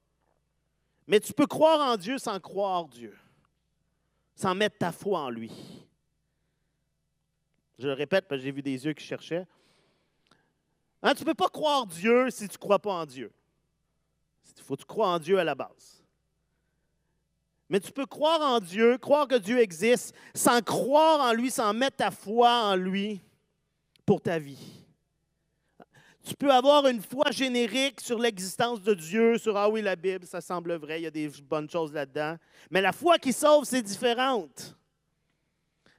Mais 1.05 1.19
tu 1.19 1.31
peux 1.31 1.45
croire 1.45 1.79
en 1.79 1.95
Dieu 1.95 2.17
sans 2.17 2.39
croire 2.39 2.87
Dieu, 2.87 3.15
sans 4.33 4.55
mettre 4.55 4.79
ta 4.79 4.91
foi 4.91 5.19
en 5.19 5.29
lui. 5.29 5.51
Je 7.77 7.85
le 7.85 7.93
répète 7.93 8.27
parce 8.27 8.39
que 8.39 8.45
j'ai 8.45 8.51
vu 8.51 8.63
des 8.63 8.83
yeux 8.83 8.93
qui 8.93 9.05
cherchaient. 9.05 9.45
Hein, 11.03 11.13
tu 11.13 11.21
ne 11.21 11.25
peux 11.27 11.35
pas 11.35 11.49
croire 11.49 11.85
Dieu 11.85 12.31
si 12.31 12.47
tu 12.47 12.55
ne 12.55 12.57
crois 12.57 12.79
pas 12.79 12.93
en 12.93 13.05
Dieu. 13.05 13.31
Il 14.57 14.63
faut 14.63 14.73
que 14.75 14.81
tu 14.81 14.87
crois 14.87 15.09
en 15.09 15.19
Dieu 15.19 15.37
à 15.37 15.43
la 15.43 15.53
base. 15.53 16.03
Mais 17.69 17.79
tu 17.79 17.91
peux 17.91 18.07
croire 18.07 18.41
en 18.41 18.59
Dieu, 18.59 18.97
croire 18.97 19.27
que 19.27 19.37
Dieu 19.37 19.59
existe, 19.59 20.15
sans 20.33 20.63
croire 20.63 21.19
en 21.19 21.33
lui, 21.33 21.51
sans 21.51 21.71
mettre 21.75 21.97
ta 21.97 22.09
foi 22.09 22.49
en 22.71 22.75
lui 22.75 23.21
pour 24.03 24.19
ta 24.19 24.39
vie. 24.39 24.82
Tu 26.23 26.35
peux 26.35 26.51
avoir 26.51 26.87
une 26.87 27.01
foi 27.01 27.31
générique 27.31 27.99
sur 27.99 28.17
l'existence 28.17 28.81
de 28.81 28.93
Dieu, 28.93 29.37
sur 29.37 29.57
Ah 29.57 29.67
oui, 29.67 29.81
la 29.81 29.97
Bible, 29.97 30.25
ça 30.25 30.39
semble 30.39 30.73
vrai, 30.75 31.01
il 31.01 31.03
y 31.03 31.07
a 31.07 31.11
des 31.11 31.27
bonnes 31.43 31.69
choses 31.69 31.91
là-dedans. 31.91 32.37
Mais 32.71 32.81
la 32.81 32.93
foi 32.93 33.17
qui 33.19 33.33
sauve, 33.33 33.65
c'est 33.65 33.81
différente. 33.81 34.77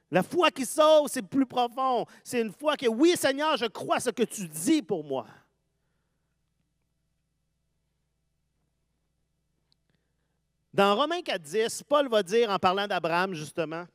La 0.09 0.23
foi 0.23 0.49
qui 0.49 0.65
sauve, 0.65 1.09
c'est 1.09 1.21
plus 1.21 1.45
profond. 1.45 2.05
C'est 2.23 2.41
une 2.41 2.51
foi 2.51 2.75
que, 2.75 2.87
oui, 2.87 3.13
Seigneur, 3.15 3.55
je 3.57 3.65
crois 3.65 3.99
ce 3.99 4.09
que 4.09 4.23
tu 4.23 4.47
dis 4.47 4.81
pour 4.81 5.03
moi. 5.03 5.27
Dans 10.73 10.95
Romains 10.95 11.21
4.10, 11.21 11.83
Paul 11.83 12.09
va 12.09 12.23
dire, 12.23 12.49
en 12.49 12.57
parlant 12.57 12.87
d'Abraham, 12.87 13.33
justement, 13.33 13.85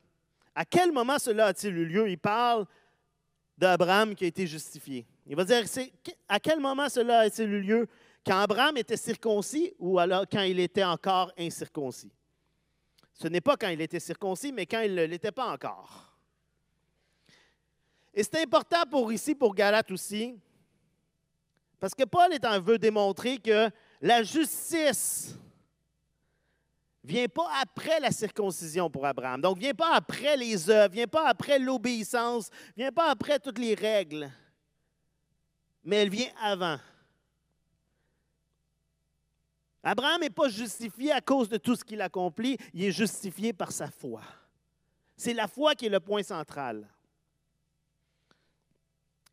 à 0.55 0.63
quel 0.63 0.91
moment 0.91 1.19
cela 1.19 1.47
a-t-il 1.47 1.77
eu 1.77 1.85
lieu? 1.85 2.09
Il 2.09 2.17
parle 2.17 2.65
d'Abraham 3.57 4.15
qui 4.15 4.23
a 4.23 4.27
été 4.27 4.47
justifié. 4.47 5.05
Il 5.27 5.35
va 5.35 5.43
dire, 5.43 5.63
à 6.27 6.39
quel 6.39 6.59
moment 6.59 6.89
cela 6.89 7.19
a-t-il 7.19 7.49
eu 7.49 7.61
lieu? 7.61 7.87
Quand 8.25 8.39
Abraham 8.39 8.77
était 8.77 8.97
circoncis 8.97 9.73
ou 9.79 9.97
alors 9.99 10.25
quand 10.31 10.41
il 10.41 10.59
était 10.59 10.83
encore 10.83 11.31
incirconcis? 11.37 12.11
Ce 13.13 13.27
n'est 13.27 13.41
pas 13.41 13.55
quand 13.55 13.69
il 13.69 13.81
était 13.81 13.99
circoncis, 13.99 14.51
mais 14.51 14.65
quand 14.65 14.81
il 14.81 14.95
ne 14.95 15.03
l'était 15.05 15.31
pas 15.31 15.51
encore. 15.51 16.11
Et 18.13 18.23
c'est 18.23 18.41
important 18.41 18.83
pour 18.89 19.11
ici, 19.13 19.35
pour 19.35 19.55
Galate 19.55 19.91
aussi, 19.91 20.37
parce 21.79 21.95
que 21.95 22.03
Paul 22.03 22.33
est 22.33 22.45
en 22.45 22.59
veut 22.59 22.77
démontrer 22.77 23.37
que 23.37 23.69
la 24.01 24.21
justice 24.23 25.35
vient 27.03 27.27
pas 27.27 27.49
après 27.61 27.99
la 27.99 28.11
circoncision 28.11 28.89
pour 28.89 29.05
Abraham. 29.05 29.41
Donc, 29.41 29.57
vient 29.57 29.73
pas 29.73 29.95
après 29.95 30.37
les 30.37 30.69
œuvres, 30.69 30.93
vient 30.93 31.07
pas 31.07 31.27
après 31.27 31.57
l'obéissance, 31.57 32.49
vient 32.77 32.91
pas 32.91 33.09
après 33.09 33.39
toutes 33.39 33.57
les 33.57 33.73
règles, 33.73 34.29
mais 35.83 35.97
elle 35.97 36.09
vient 36.09 36.31
avant. 36.41 36.77
Abraham 39.83 40.21
n'est 40.21 40.29
pas 40.29 40.49
justifié 40.49 41.11
à 41.11 41.21
cause 41.21 41.49
de 41.49 41.57
tout 41.57 41.75
ce 41.75 41.83
qu'il 41.83 42.01
accomplit, 42.01 42.57
il 42.73 42.83
est 42.83 42.91
justifié 42.91 43.51
par 43.51 43.71
sa 43.71 43.89
foi. 43.89 44.21
C'est 45.17 45.33
la 45.33 45.47
foi 45.47 45.75
qui 45.75 45.87
est 45.87 45.89
le 45.89 45.99
point 45.99 46.23
central. 46.23 46.87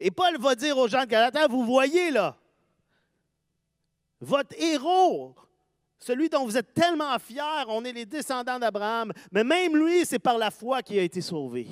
Et 0.00 0.10
Paul 0.10 0.38
va 0.38 0.54
dire 0.54 0.78
aux 0.78 0.88
gens 0.88 1.02
de 1.02 1.06
Galata, 1.06 1.46
vous 1.48 1.64
voyez 1.64 2.10
là, 2.10 2.36
votre 4.20 4.54
héros, 4.60 5.34
celui 5.98 6.28
dont 6.28 6.44
vous 6.44 6.56
êtes 6.56 6.72
tellement 6.72 7.18
fiers, 7.18 7.64
on 7.68 7.84
est 7.84 7.92
les 7.92 8.06
descendants 8.06 8.58
d'Abraham, 8.58 9.12
mais 9.30 9.44
même 9.44 9.76
lui, 9.76 10.06
c'est 10.06 10.18
par 10.18 10.38
la 10.38 10.50
foi 10.50 10.82
qu'il 10.82 10.98
a 10.98 11.02
été 11.02 11.20
sauvé. 11.20 11.66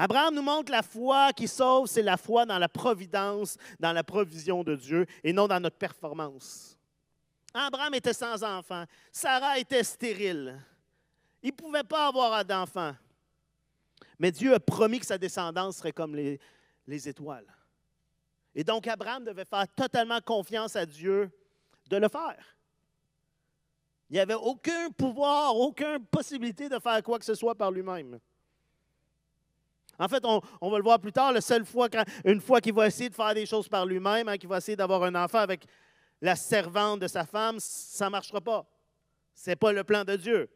Abraham 0.00 0.32
nous 0.32 0.42
montre 0.42 0.70
la 0.70 0.84
foi 0.84 1.32
qui 1.32 1.48
sauve, 1.48 1.88
c'est 1.88 2.02
la 2.02 2.16
foi 2.16 2.46
dans 2.46 2.58
la 2.58 2.68
providence, 2.68 3.58
dans 3.80 3.92
la 3.92 4.04
provision 4.04 4.62
de 4.62 4.76
Dieu 4.76 5.06
et 5.24 5.32
non 5.32 5.48
dans 5.48 5.58
notre 5.58 5.76
performance. 5.76 6.78
Abraham 7.52 7.94
était 7.94 8.12
sans 8.12 8.44
enfant. 8.44 8.84
Sarah 9.10 9.58
était 9.58 9.82
stérile. 9.82 10.56
Il 11.42 11.48
ne 11.48 11.56
pouvait 11.56 11.82
pas 11.82 12.06
avoir 12.06 12.44
d'enfant. 12.44 12.94
Mais 14.20 14.30
Dieu 14.30 14.54
a 14.54 14.60
promis 14.60 15.00
que 15.00 15.06
sa 15.06 15.18
descendance 15.18 15.78
serait 15.78 15.90
comme 15.90 16.14
les, 16.14 16.38
les 16.86 17.08
étoiles. 17.08 17.52
Et 18.54 18.62
donc 18.62 18.86
Abraham 18.86 19.24
devait 19.24 19.44
faire 19.44 19.66
totalement 19.74 20.20
confiance 20.20 20.76
à 20.76 20.86
Dieu 20.86 21.28
de 21.90 21.96
le 21.96 22.08
faire. 22.08 22.56
Il 24.10 24.12
n'y 24.12 24.20
avait 24.20 24.34
aucun 24.34 24.90
pouvoir, 24.90 25.56
aucune 25.56 26.06
possibilité 26.06 26.68
de 26.68 26.78
faire 26.78 27.02
quoi 27.02 27.18
que 27.18 27.24
ce 27.24 27.34
soit 27.34 27.56
par 27.56 27.72
lui-même. 27.72 28.20
En 29.98 30.06
fait, 30.06 30.24
on, 30.24 30.70
va 30.70 30.76
le 30.76 30.82
voir 30.84 31.00
plus 31.00 31.12
tard, 31.12 31.32
la 31.32 31.40
seule 31.40 31.64
fois, 31.64 31.88
une 32.24 32.40
fois 32.40 32.60
qu'il 32.60 32.72
va 32.72 32.86
essayer 32.86 33.10
de 33.10 33.14
faire 33.14 33.34
des 33.34 33.46
choses 33.46 33.68
par 33.68 33.84
lui-même, 33.84 34.28
hein, 34.28 34.36
qu'il 34.36 34.48
va 34.48 34.58
essayer 34.58 34.76
d'avoir 34.76 35.02
un 35.02 35.14
enfant 35.16 35.38
avec 35.38 35.66
la 36.20 36.36
servante 36.36 37.00
de 37.00 37.08
sa 37.08 37.24
femme, 37.24 37.56
ça 37.58 38.06
ne 38.06 38.10
marchera 38.10 38.40
pas. 38.40 38.64
Ce 39.34 39.50
n'est 39.50 39.56
pas 39.56 39.72
le 39.72 39.82
plan 39.82 40.04
de 40.04 40.16
Dieu. 40.16 40.48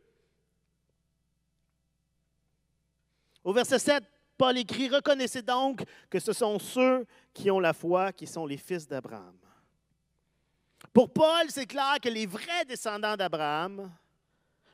Au 3.43 3.53
verset 3.53 3.81
7, 3.81 4.05
Paul 4.39 4.57
écrit, 4.59 4.89
Reconnaissez 4.89 5.43
donc 5.43 5.83
que 6.09 6.21
ce 6.21 6.33
sont 6.33 6.59
ceux 6.59 7.07
qui 7.35 7.51
ont 7.51 7.61
la 7.61 7.73
foi 7.73 8.13
qui 8.13 8.27
sont 8.27 8.47
les 8.47 8.57
fils 8.57 8.87
d'Abraham. 8.87 9.37
Pour 10.93 11.13
Paul, 11.13 11.47
c'est 11.49 11.67
clair 11.67 11.97
que 12.03 12.09
les 12.09 12.27
vrais 12.27 12.65
descendants 12.67 13.17
d'Abraham, 13.17 13.91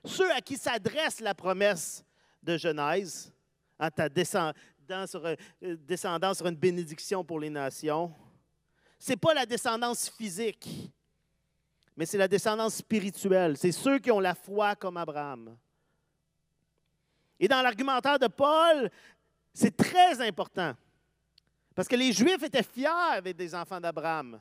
ceux 0.04 0.31
à 0.33 0.40
qui 0.40 0.57
s'adresse 0.57 1.20
la 1.20 1.35
promesse 1.35 2.04
de 2.42 2.57
Genèse, 2.57 3.33
à 3.79 3.91
ta 3.91 4.05
euh, 4.05 4.55
descendance 5.61 6.37
sur 6.38 6.47
une 6.47 6.57
bénédiction 6.57 7.25
pour 7.25 7.41
les 7.41 7.51
nations. 7.51 8.12
Ce 8.99 9.11
n'est 9.11 9.17
pas 9.17 9.35
la 9.35 9.47
descendance 9.47 10.09
physique, 10.11 10.69
mais 11.97 12.07
c'est 12.07 12.19
la 12.19 12.29
descendance 12.29 12.77
spirituelle. 12.77 13.57
C'est 13.57 13.73
ceux 13.73 13.99
qui 13.99 14.11
ont 14.11 14.21
la 14.21 14.35
foi 14.35 14.75
comme 14.75 14.97
Abraham. 14.97 15.57
Et 17.38 17.47
dans 17.47 17.62
l'argumentaire 17.62 18.19
de 18.19 18.27
Paul, 18.27 18.91
c'est 19.53 19.77
très 19.77 20.21
important. 20.21 20.75
Parce 21.75 21.87
que 21.87 21.95
les 21.95 22.12
Juifs 22.12 22.43
étaient 22.43 22.64
fiers 22.64 23.23
d'être 23.23 23.37
des 23.37 23.55
enfants 23.55 23.81
d'Abraham. 23.81 24.41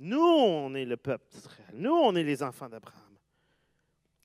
Nous, 0.00 0.18
on 0.18 0.74
est 0.74 0.84
le 0.84 0.96
peuple 0.96 1.24
d'Israël. 1.30 1.70
Nous, 1.74 1.94
on 1.94 2.14
est 2.16 2.24
les 2.24 2.42
enfants 2.42 2.68
d'Abraham. 2.68 3.02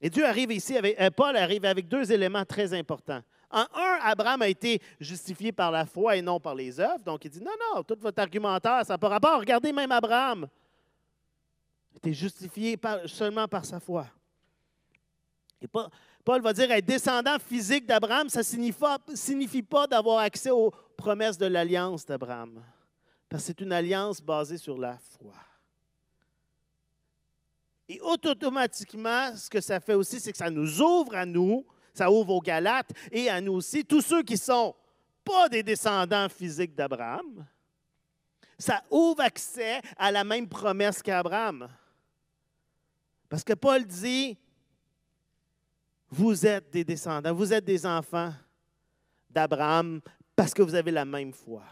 Et 0.02 0.10
Dieu 0.10 0.26
arrive 0.26 0.52
ici, 0.52 0.76
avec, 0.76 1.00
euh, 1.00 1.12
Paul 1.12 1.38
arrive 1.38 1.64
avec 1.66 1.88
deux 1.88 2.12
éléments 2.12 2.44
très 2.44 2.74
importants. 2.74 3.22
En 3.52 3.66
un, 3.74 4.00
Abraham 4.02 4.42
a 4.44 4.48
été 4.48 4.82
justifié 5.00 5.52
par 5.52 5.72
la 5.72 5.86
foi 5.86 6.16
et 6.16 6.22
non 6.22 6.40
par 6.40 6.56
les 6.56 6.80
œuvres. 6.80 7.04
Donc, 7.04 7.26
il 7.26 7.32
dit, 7.32 7.42
non, 7.42 7.52
non, 7.74 7.84
tout 7.84 7.98
votre 8.00 8.20
argumentaire, 8.20 8.86
ça 8.86 8.94
n'a 8.94 8.98
pas 8.98 9.10
rapport. 9.10 9.40
Regardez 9.40 9.74
même 9.74 9.92
Abraham. 9.92 10.48
Il 11.92 11.98
était 11.98 12.14
justifié 12.14 12.80
seulement 13.06 13.48
par 13.48 13.66
sa 13.66 13.80
foi. 13.80 14.08
Et 15.62 15.68
Paul 15.68 16.42
va 16.42 16.54
dire, 16.54 16.72
être 16.72 16.86
descendant 16.86 17.38
physique 17.40 17.86
d'Abraham, 17.86 18.30
ça 18.30 18.40
ne 18.40 18.44
signifie, 18.44 18.86
signifie 19.14 19.62
pas 19.62 19.86
d'avoir 19.86 20.20
accès 20.20 20.50
aux 20.50 20.72
promesses 20.96 21.38
de 21.38 21.46
l'alliance 21.46 22.06
d'Abraham. 22.06 22.64
Parce 23.28 23.44
que 23.44 23.48
c'est 23.48 23.62
une 23.62 23.72
alliance 23.72 24.22
basée 24.22 24.58
sur 24.58 24.78
la 24.78 24.98
foi. 24.98 25.34
Et 27.88 28.00
automatiquement, 28.00 29.36
ce 29.36 29.50
que 29.50 29.60
ça 29.60 29.80
fait 29.82 29.96
aussi, 29.96 30.20
c'est 30.20 30.32
que 30.32 30.38
ça 30.38 30.50
nous 30.50 30.82
ouvre 30.82 31.14
à 31.16 31.26
nous, 31.26 31.66
ça 31.94 32.12
ouvre 32.12 32.36
aux 32.36 32.42
Galates 32.42 32.92
et 33.12 33.30
à 33.30 33.42
nous 33.42 33.54
aussi, 33.54 33.86
tous 33.86 34.02
ceux 34.02 34.24
qui 34.24 34.34
ne 34.34 34.40
sont 34.40 34.76
pas 35.24 35.50
des 35.50 35.64
descendants 35.64 36.30
physiques 36.30 36.76
d'Abraham. 36.76 37.46
Ça 38.58 38.84
ouvre 38.90 39.22
accès 39.22 39.82
à 39.98 40.12
la 40.12 40.24
même 40.24 40.48
promesse 40.48 41.02
qu'Abraham. 41.02 41.68
Parce 43.28 43.44
que 43.44 43.54
Paul 43.54 43.86
dit, 43.86 44.38
vous 46.10 46.46
êtes 46.46 46.70
des 46.70 46.84
descendants, 46.84 47.34
vous 47.34 47.54
êtes 47.54 47.66
des 47.66 47.86
enfants 47.86 48.34
d'Abraham 49.30 50.02
parce 50.36 50.54
que 50.54 50.62
vous 50.62 50.76
avez 50.76 50.92
la 50.92 51.06
même 51.06 51.34
foi. 51.34 51.64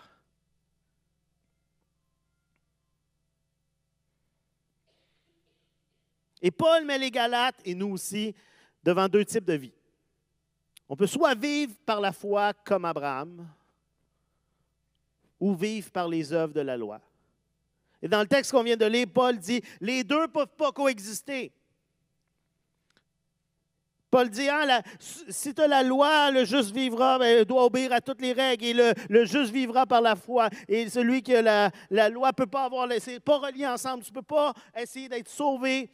Et 6.42 6.52
Paul 6.52 6.86
met 6.86 6.98
les 6.98 7.12
Galates, 7.12 7.60
et 7.66 7.76
nous 7.76 7.90
aussi, 7.90 8.34
devant 8.84 9.10
deux 9.10 9.26
types 9.26 9.44
de 9.44 9.54
vie. 9.54 9.74
On 10.90 10.96
peut 10.96 11.08
soit 11.08 11.36
vivre 11.36 11.74
par 11.86 12.02
la 12.02 12.12
foi 12.12 12.52
comme 12.66 12.84
Abraham, 12.84 13.48
ou 15.40 15.54
vivre 15.54 15.92
par 15.92 16.08
les 16.08 16.34
œuvres 16.34 16.54
de 16.54 16.62
la 16.62 16.76
loi. 16.76 17.00
Et 18.02 18.08
dans 18.08 18.22
le 18.22 18.28
texte 18.28 18.52
qu'on 18.52 18.64
vient 18.64 18.76
de 18.76 18.86
lire, 18.86 19.08
Paul 19.14 19.38
dit, 19.38 19.62
les 19.80 20.04
deux 20.04 20.24
ne 20.24 20.28
peuvent 20.28 20.56
pas 20.58 20.72
coexister. 20.72 21.52
Paul 24.10 24.30
dit, 24.30 24.50
ah, 24.50 24.82
si 25.00 25.54
tu 25.54 25.62
as 25.62 25.68
la 25.68 25.84
loi, 25.84 26.32
le 26.32 26.44
juste 26.44 26.72
vivra, 26.72 27.20
ben, 27.20 27.44
doit 27.44 27.66
obéir 27.66 27.94
à 27.94 28.02
toutes 28.02 28.22
les 28.22 28.34
règles, 28.34 28.66
et 28.66 28.96
le, 29.10 29.26
juste 29.26 29.52
vivra 29.52 29.86
par 29.86 30.02
la 30.02 30.16
foi. 30.16 30.50
Et 30.68 30.90
celui 30.90 31.22
qui 31.22 31.36
a 31.36 31.44
la, 31.44 31.72
la 31.92 32.10
loi 32.10 32.30
ne 32.30 32.34
peut 32.34 32.48
pas 32.48 32.66
avoir, 32.66 32.88
c'est 33.00 33.20
pas 33.20 33.38
relié 33.38 33.68
ensemble. 33.68 34.04
Tu 34.04 34.12
ne 34.12 34.16
peux 34.16 34.24
pas 34.24 34.54
essayer 34.76 35.08
d'être 35.08 35.30
sauvé 35.30 35.92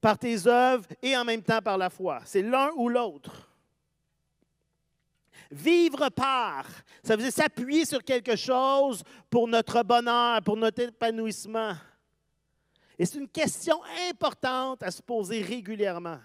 par 0.00 0.16
tes 0.16 0.46
œuvres 0.46 0.86
et 1.02 1.16
en 1.16 1.24
même 1.24 1.42
temps 1.42 1.60
par 1.60 1.76
la 1.76 1.90
foi. 1.90 2.20
C'est 2.24 2.42
l'un 2.42 2.70
ou 2.76 2.88
l'autre. 2.88 3.47
Vivre 5.50 6.10
par, 6.10 6.66
ça 7.02 7.16
veut 7.16 7.22
dire 7.22 7.32
s'appuyer 7.32 7.86
sur 7.86 8.04
quelque 8.04 8.36
chose 8.36 9.02
pour 9.30 9.48
notre 9.48 9.82
bonheur, 9.82 10.42
pour 10.42 10.56
notre 10.56 10.82
épanouissement. 10.82 11.74
Et 12.98 13.06
c'est 13.06 13.18
une 13.18 13.28
question 13.28 13.80
importante 14.10 14.82
à 14.82 14.90
se 14.90 15.00
poser 15.00 15.40
régulièrement. 15.40 16.18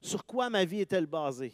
Sur 0.00 0.24
quoi 0.26 0.50
ma 0.50 0.64
vie 0.64 0.80
est-elle 0.80 1.06
basée? 1.06 1.52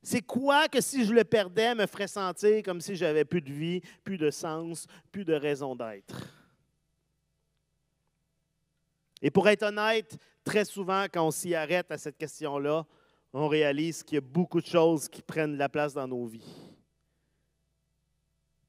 C'est 0.00 0.22
quoi 0.22 0.68
que 0.68 0.80
si 0.80 1.04
je 1.04 1.12
le 1.12 1.24
perdais 1.24 1.74
me 1.74 1.84
ferait 1.86 2.06
sentir 2.06 2.62
comme 2.62 2.80
si 2.80 2.94
j'avais 2.94 3.24
plus 3.24 3.42
de 3.42 3.52
vie, 3.52 3.80
plus 4.04 4.18
de 4.18 4.30
sens, 4.30 4.86
plus 5.10 5.24
de 5.24 5.34
raison 5.34 5.74
d'être? 5.74 6.45
Et 9.26 9.30
pour 9.32 9.48
être 9.48 9.64
honnête, 9.64 10.16
très 10.44 10.64
souvent, 10.64 11.06
quand 11.12 11.26
on 11.26 11.32
s'y 11.32 11.52
arrête 11.52 11.90
à 11.90 11.98
cette 11.98 12.16
question-là, 12.16 12.86
on 13.32 13.48
réalise 13.48 14.04
qu'il 14.04 14.14
y 14.14 14.18
a 14.18 14.20
beaucoup 14.20 14.60
de 14.60 14.66
choses 14.66 15.08
qui 15.08 15.20
prennent 15.20 15.56
la 15.56 15.68
place 15.68 15.92
dans 15.92 16.06
nos 16.06 16.26
vies. 16.26 16.46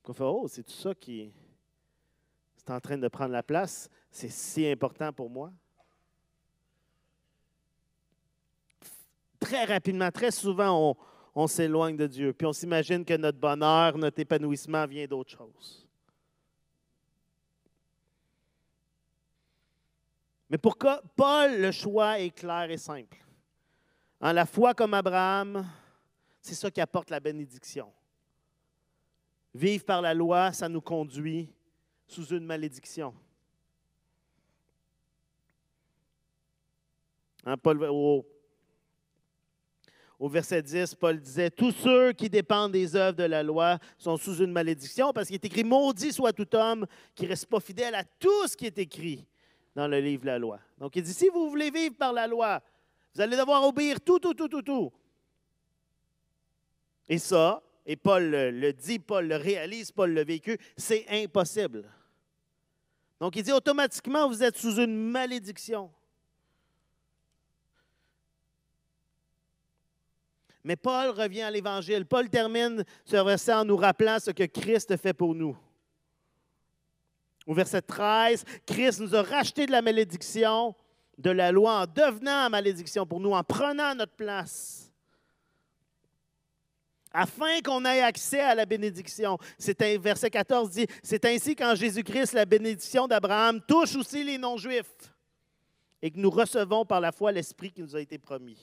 On 0.03 0.13
fait 0.13 0.23
Oh, 0.23 0.47
c'est 0.47 0.63
tout 0.63 0.73
ça 0.73 0.95
qui 0.95 1.21
est 1.21 2.71
en 2.71 2.79
train 2.79 2.97
de 2.97 3.07
prendre 3.07 3.33
la 3.33 3.43
place. 3.43 3.87
C'est 4.09 4.31
si 4.31 4.65
important 4.65 5.13
pour 5.13 5.29
moi. 5.29 5.53
Très 9.39 9.65
rapidement, 9.65 10.09
très 10.09 10.31
souvent, 10.31 10.89
on, 10.89 10.95
on 11.35 11.45
s'éloigne 11.45 11.97
de 11.97 12.07
Dieu. 12.07 12.33
Puis 12.33 12.47
on 12.47 12.53
s'imagine 12.53 13.05
que 13.05 13.15
notre 13.15 13.37
bonheur, 13.37 13.95
notre 13.95 14.19
épanouissement 14.19 14.87
vient 14.87 15.05
d'autre 15.05 15.37
chose. 15.37 15.86
Mais 20.49 20.57
pour 20.57 20.77
Paul, 20.77 21.59
le 21.59 21.71
choix 21.71 22.19
est 22.19 22.31
clair 22.31 22.69
et 22.71 22.77
simple. 22.77 23.17
En 24.19 24.31
la 24.31 24.45
foi 24.45 24.73
comme 24.73 24.93
Abraham, 24.93 25.67
c'est 26.41 26.55
ça 26.55 26.71
qui 26.71 26.81
apporte 26.81 27.09
la 27.09 27.19
bénédiction. 27.19 27.91
Vivre 29.53 29.83
par 29.83 30.01
la 30.01 30.13
loi, 30.13 30.51
ça 30.53 30.69
nous 30.69 30.81
conduit 30.81 31.49
sous 32.07 32.25
une 32.27 32.45
malédiction. 32.45 33.13
Hein, 37.45 37.57
Paul, 37.57 37.83
au, 37.83 38.25
au, 40.19 40.29
verset 40.29 40.61
10, 40.61 40.95
Paul 40.95 41.19
disait, 41.19 41.49
Tous 41.49 41.71
ceux 41.71 42.13
qui 42.13 42.29
dépendent 42.29 42.71
des 42.71 42.95
œuvres 42.95 43.17
de 43.17 43.23
la 43.23 43.43
loi 43.43 43.79
sont 43.97 44.17
sous 44.17 44.37
une 44.37 44.51
malédiction, 44.51 45.11
parce 45.11 45.27
qu'il 45.27 45.35
est 45.35 45.45
écrit, 45.45 45.63
Maudit 45.63 46.13
soit 46.13 46.33
tout 46.33 46.55
homme 46.55 46.85
qui 47.13 47.23
ne 47.23 47.29
reste 47.29 47.47
pas 47.47 47.59
fidèle 47.59 47.95
à 47.95 48.03
tout 48.03 48.47
ce 48.47 48.55
qui 48.55 48.65
est 48.65 48.77
écrit 48.77 49.27
dans 49.77 49.87
le 49.87 49.99
livre 49.99 50.23
de 50.23 50.27
la 50.27 50.39
loi. 50.39 50.59
Donc, 50.79 50.95
il 50.95 51.03
dit, 51.03 51.13
si 51.13 51.29
vous 51.29 51.51
voulez 51.51 51.69
vivre 51.69 51.95
par 51.95 52.11
la 52.11 52.25
loi, 52.25 52.63
vous 53.13 53.21
allez 53.21 53.37
devoir 53.37 53.63
obéir 53.63 54.01
tout, 54.01 54.17
tout, 54.17 54.33
tout, 54.33 54.47
tout, 54.47 54.63
tout. 54.63 54.91
Et 57.07 57.19
ça, 57.19 57.61
et 57.85 57.95
Paul 57.95 58.23
le 58.31 58.73
dit, 58.73 58.97
Paul 58.97 59.27
le 59.27 59.35
réalise, 59.35 59.91
Paul 59.91 60.13
le 60.13 60.25
vécu, 60.25 60.57
c'est 60.75 61.05
impossible. 61.09 61.87
Donc, 63.19 63.35
il 63.35 63.43
dit 63.43 63.51
automatiquement, 63.51 64.27
vous 64.27 64.41
êtes 64.41 64.57
sous 64.57 64.77
une 64.77 64.95
malédiction. 64.95 65.91
Mais 70.63 70.75
Paul 70.75 71.09
revient 71.11 71.43
à 71.43 71.51
l'Évangile. 71.51 72.07
Paul 72.07 72.29
termine 72.29 72.83
ce 73.05 73.15
verset 73.23 73.53
en 73.53 73.63
nous 73.63 73.77
rappelant 73.77 74.17
ce 74.19 74.31
que 74.31 74.43
Christ 74.45 74.97
fait 74.97 75.13
pour 75.13 75.35
nous. 75.35 75.55
Au 77.47 77.53
verset 77.53 77.81
13, 77.81 78.43
Christ 78.65 78.99
nous 78.99 79.15
a 79.15 79.23
racheté 79.23 79.65
de 79.65 79.71
la 79.71 79.81
malédiction 79.81 80.75
de 81.17 81.31
la 81.31 81.51
loi 81.51 81.81
en 81.81 81.85
devenant 81.87 82.49
malédiction 82.49 83.05
pour 83.05 83.19
nous, 83.19 83.31
en 83.31 83.43
prenant 83.43 83.95
notre 83.95 84.13
place, 84.13 84.91
afin 87.11 87.61
qu'on 87.61 87.83
ait 87.85 88.01
accès 88.01 88.41
à 88.41 88.53
la 88.53 88.65
bénédiction. 88.65 89.39
C'est 89.57 89.81
verset 89.97 90.29
14 90.29 90.69
dit, 90.69 90.85
c'est 91.01 91.25
ainsi 91.25 91.55
qu'en 91.55 91.73
Jésus-Christ, 91.73 92.33
la 92.33 92.45
bénédiction 92.45 93.07
d'Abraham 93.07 93.61
touche 93.67 93.95
aussi 93.95 94.23
les 94.23 94.37
non-juifs 94.37 95.15
et 96.01 96.11
que 96.11 96.19
nous 96.19 96.29
recevons 96.29 96.85
par 96.85 97.01
la 97.01 97.11
foi 97.11 97.31
l'Esprit 97.31 97.71
qui 97.71 97.81
nous 97.81 97.95
a 97.95 98.01
été 98.01 98.19
promis. 98.19 98.59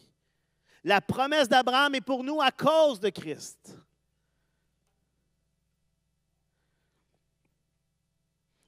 La 0.85 1.01
promesse 1.01 1.49
d'Abraham 1.49 1.95
est 1.95 2.01
pour 2.03 2.23
nous 2.23 2.41
à 2.41 2.51
cause 2.51 3.01
de 3.01 3.09
Christ. 3.09 3.77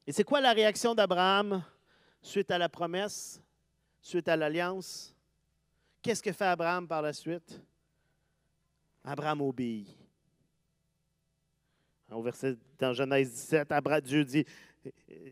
Et 0.07 0.13
c'est 0.13 0.25
quoi 0.25 0.41
la 0.41 0.53
réaction 0.53 0.95
d'Abraham 0.95 1.65
suite 2.23 2.51
à 2.53 2.59
la 2.59 2.69
promesse, 2.69 3.43
suite 4.01 4.29
à 4.29 4.37
l'alliance? 4.37 5.13
Qu'est-ce 6.01 6.23
que 6.23 6.33
fait 6.33 6.45
Abraham 6.45 6.87
par 6.87 7.03
la 7.03 7.13
suite? 7.13 7.61
Abraham 9.03 9.41
obéit. 9.41 9.89
Au 12.09 12.23
verset 12.23 12.57
dans 12.79 12.93
Genèse 12.93 13.33
17, 13.33 13.73
Abraham, 13.73 14.01
Dieu 14.01 14.25
dit, 14.25 14.45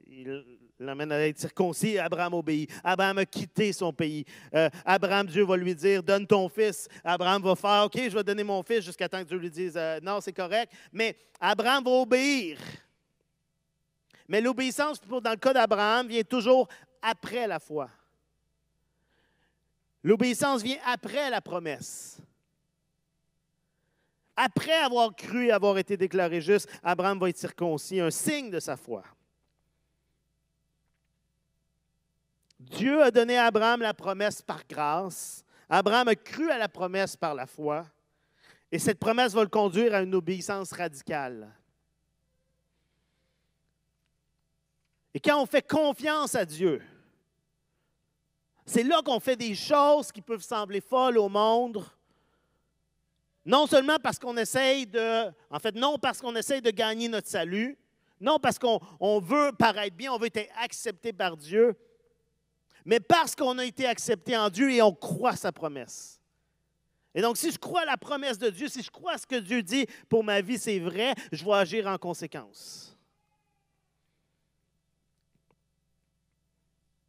il 0.09 0.45
l'amène 0.81 1.13
à 1.13 1.21
être 1.21 1.39
circoncis, 1.39 1.97
Abraham 1.97 2.35
obéit. 2.35 2.69
Abraham 2.83 3.19
a 3.19 3.25
quitté 3.25 3.73
son 3.73 3.93
pays. 3.93 4.25
Euh, 4.53 4.69
Abraham, 4.85 5.29
Dieu 5.29 5.45
va 5.45 5.57
lui 5.57 5.77
dire, 5.77 6.03
donne 6.03 6.27
ton 6.27 6.49
fils. 6.49 6.89
Abraham 7.05 7.43
va 7.43 7.55
faire, 7.55 7.85
OK, 7.85 7.97
je 7.97 8.17
vais 8.17 8.25
donner 8.25 8.43
mon 8.43 8.61
fils 8.65 8.85
jusqu'à 8.85 9.09
temps 9.09 9.21
que 9.21 9.29
Dieu 9.29 9.39
lui 9.39 9.51
dise, 9.51 9.75
euh, 9.77 10.01
non, 10.03 10.21
c'est 10.21 10.33
correct. 10.33 10.73
Mais 10.93 11.17
Abraham 11.39 11.85
va 11.85 11.91
obéir. 11.93 12.59
Mais 14.29 14.41
l'obéissance, 14.41 15.01
dans 15.01 15.31
le 15.31 15.37
cas 15.37 15.53
d'Abraham, 15.53 16.09
vient 16.09 16.23
toujours 16.23 16.69
après 17.03 17.47
la 17.47 17.59
foi. 17.59 17.91
L'obéissance 20.03 20.63
vient 20.63 20.79
après 20.85 21.31
la 21.31 21.41
promesse. 21.41 22.19
Après 24.37 24.73
avoir 24.73 25.15
cru 25.15 25.47
et 25.47 25.53
avoir 25.53 25.79
été 25.79 25.97
déclaré 25.97 26.41
juste, 26.41 26.69
Abraham 26.83 27.19
va 27.19 27.29
être 27.29 27.39
circoncis, 27.39 28.01
un 28.01 28.11
signe 28.11 28.51
de 28.51 28.61
sa 28.61 28.77
foi. 28.77 29.05
Dieu 32.59 33.03
a 33.03 33.11
donné 33.11 33.37
à 33.37 33.47
Abraham 33.47 33.81
la 33.81 33.95
promesse 33.95 34.43
par 34.43 34.67
grâce. 34.67 35.45
Abraham 35.69 36.09
a 36.09 36.15
cru 36.15 36.51
à 36.51 36.59
la 36.59 36.69
promesse 36.69 37.17
par 37.17 37.35
la 37.35 37.47
foi. 37.47 37.87
Et 38.73 38.79
cette 38.79 38.99
promesse 38.99 39.33
va 39.33 39.43
le 39.43 39.49
conduire 39.49 39.95
à 39.95 40.03
une 40.03 40.15
obéissance 40.15 40.73
radicale. 40.73 41.49
Et 45.15 45.21
quand 45.21 45.41
on 45.41 45.47
fait 45.47 45.67
confiance 45.67 46.35
à 46.35 46.45
Dieu, 46.45 46.83
C'est 48.67 48.83
là 48.83 49.03
qu'on 49.03 49.21
fait 49.21 49.37
des 49.37 49.55
choses 49.55 50.11
qui 50.11 50.23
peuvent 50.23 50.43
sembler 50.43 50.81
folles 50.81 51.19
au 51.19 51.29
monde. 51.29 51.85
Non 53.45 53.67
seulement 53.67 53.99
parce 54.03 54.19
qu'on 54.19 54.37
essaye 54.39 54.87
de, 54.87 55.31
en 55.51 55.59
fait, 55.59 55.75
non 55.75 55.99
parce 55.99 56.21
qu'on 56.21 56.35
essaye 56.35 56.63
de 56.63 56.71
gagner 56.71 57.09
notre 57.09 57.29
salut, 57.29 57.77
non 58.19 58.39
parce 58.39 58.59
qu'on 58.59 59.21
veut 59.21 59.53
paraître 59.59 59.95
bien, 59.95 60.13
on 60.13 60.19
veut 60.19 60.31
être 60.33 60.49
accepté 60.63 61.13
par 61.13 61.37
Dieu, 61.37 61.77
mais 62.87 63.01
parce 63.01 63.35
qu'on 63.35 63.59
a 63.59 63.65
été 63.67 63.87
accepté 63.87 64.35
en 64.35 64.49
Dieu 64.49 64.73
et 64.73 64.81
on 64.81 64.95
croit 64.95 65.37
sa 65.37 65.53
promesse. 65.53 66.19
Et 67.15 67.21
donc, 67.21 67.37
si 67.37 67.53
je 67.53 67.59
crois 67.59 67.85
la 67.85 67.99
promesse 67.99 68.39
de 68.39 68.49
Dieu, 68.49 68.69
si 68.69 68.83
je 68.83 68.91
crois 68.91 69.19
ce 69.19 69.27
que 69.27 69.37
Dieu 69.37 69.63
dit 69.63 69.87
pour 70.09 70.25
ma 70.25 70.41
vie, 70.41 70.59
c'est 70.59 70.79
vrai, 70.79 71.15
je 71.31 71.45
vais 71.45 71.53
agir 71.53 71.87
en 71.87 71.99
conséquence. 71.99 72.94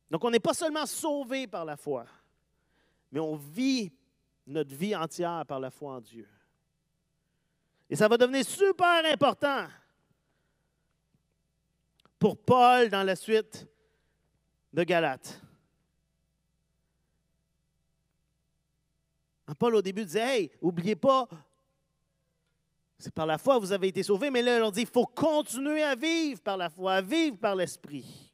Donc, 0.10 0.24
on 0.24 0.30
n'est 0.30 0.40
pas 0.40 0.54
seulement 0.54 0.86
sauvé 0.86 1.48
par 1.48 1.66
la 1.66 1.78
foi, 1.78 2.06
mais 3.12 3.20
on 3.20 3.36
vit 3.36 3.92
notre 4.46 4.76
vie 4.76 4.96
entière 4.96 5.46
par 5.46 5.60
la 5.60 5.72
foi 5.72 5.94
en 5.94 6.02
Dieu. 6.02 6.28
Et 7.90 7.96
ça 7.96 8.08
va 8.08 8.18
devenir 8.18 8.46
super 8.46 9.06
important 9.06 9.68
pour 12.18 12.38
Paul 12.38 12.90
dans 12.90 13.04
la 13.04 13.16
suite 13.16 13.68
de 14.74 14.84
Galates. 14.84 15.42
Paul, 19.60 19.76
au 19.76 19.82
début, 19.82 20.06
disait 20.06 20.40
Hey, 20.40 20.52
n'oubliez 20.62 20.96
pas, 20.96 21.28
c'est 22.98 23.14
par 23.14 23.26
la 23.26 23.38
foi 23.38 23.56
que 23.56 23.62
vous 23.62 23.72
avez 23.72 23.90
été 23.90 24.02
sauvés, 24.02 24.32
mais 24.32 24.42
là, 24.42 24.66
on 24.66 24.72
dit 24.72 24.82
il 24.82 24.88
faut 24.88 25.06
continuer 25.06 25.84
à 25.84 25.96
vivre 25.96 26.42
par 26.42 26.58
la 26.58 26.70
foi, 26.70 26.96
à 26.96 27.02
vivre 27.02 27.38
par 27.38 27.56
l'Esprit. 27.56 28.34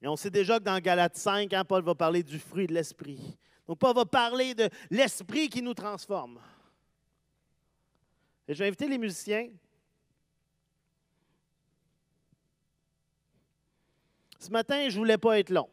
Et 0.00 0.06
on 0.06 0.16
sait 0.16 0.30
déjà 0.30 0.58
que 0.58 0.64
dans 0.64 0.78
Galates 0.78 1.16
5, 1.16 1.52
hein, 1.52 1.64
Paul 1.64 1.82
va 1.82 1.94
parler 1.94 2.22
du 2.22 2.38
fruit 2.38 2.66
de 2.66 2.74
l'Esprit. 2.74 3.36
Donc, 3.66 3.78
Paul 3.78 3.94
va 3.94 4.04
parler 4.04 4.54
de 4.54 4.68
l'Esprit 4.90 5.48
qui 5.48 5.60
nous 5.60 5.74
transforme. 5.74 6.40
Et 8.46 8.54
je 8.54 8.58
vais 8.60 8.68
inviter 8.68 8.88
les 8.88 8.98
musiciens. 8.98 9.50
Ce 14.38 14.50
matin, 14.50 14.88
je 14.88 14.94
ne 14.94 14.98
voulais 14.98 15.18
pas 15.18 15.38
être 15.38 15.50
long. 15.50 15.68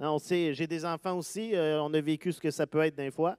Hein, 0.00 0.10
on 0.10 0.18
sait, 0.18 0.54
j'ai 0.54 0.66
des 0.66 0.84
enfants 0.84 1.18
aussi, 1.18 1.54
euh, 1.54 1.82
on 1.82 1.92
a 1.92 2.00
vécu 2.00 2.32
ce 2.32 2.40
que 2.40 2.50
ça 2.50 2.66
peut 2.66 2.80
être 2.80 2.96
des 2.96 3.10
fois. 3.10 3.36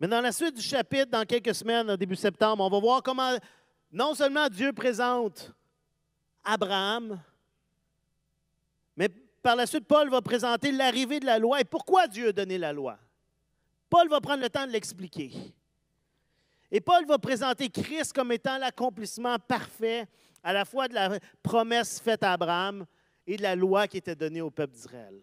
Mais 0.00 0.08
dans 0.08 0.22
la 0.22 0.32
suite 0.32 0.56
du 0.56 0.62
chapitre, 0.62 1.10
dans 1.10 1.26
quelques 1.26 1.54
semaines, 1.54 1.94
début 1.96 2.16
septembre, 2.16 2.64
on 2.64 2.70
va 2.70 2.80
voir 2.80 3.02
comment 3.02 3.36
non 3.92 4.14
seulement 4.14 4.48
Dieu 4.48 4.72
présente 4.72 5.52
Abraham, 6.42 7.20
mais 8.96 9.08
par 9.42 9.56
la 9.56 9.66
suite, 9.66 9.86
Paul 9.86 10.08
va 10.08 10.22
présenter 10.22 10.72
l'arrivée 10.72 11.20
de 11.20 11.26
la 11.26 11.38
loi 11.38 11.60
et 11.60 11.64
pourquoi 11.64 12.06
Dieu 12.06 12.28
a 12.28 12.32
donné 12.32 12.56
la 12.56 12.72
loi? 12.72 12.98
Paul 13.90 14.08
va 14.08 14.20
prendre 14.20 14.42
le 14.42 14.48
temps 14.50 14.66
de 14.66 14.72
l'expliquer. 14.72 15.32
Et 16.70 16.80
Paul 16.80 17.04
va 17.06 17.18
présenter 17.18 17.68
Christ 17.68 18.12
comme 18.12 18.32
étant 18.32 18.56
l'accomplissement 18.56 19.38
parfait 19.38 20.06
à 20.42 20.52
la 20.52 20.64
fois 20.64 20.88
de 20.88 20.94
la 20.94 21.18
promesse 21.42 22.00
faite 22.00 22.22
à 22.22 22.32
Abraham 22.32 22.86
et 23.26 23.36
de 23.36 23.42
la 23.42 23.56
loi 23.56 23.88
qui 23.88 23.98
était 23.98 24.14
donnée 24.14 24.40
au 24.40 24.50
peuple 24.50 24.74
d'Israël. 24.74 25.20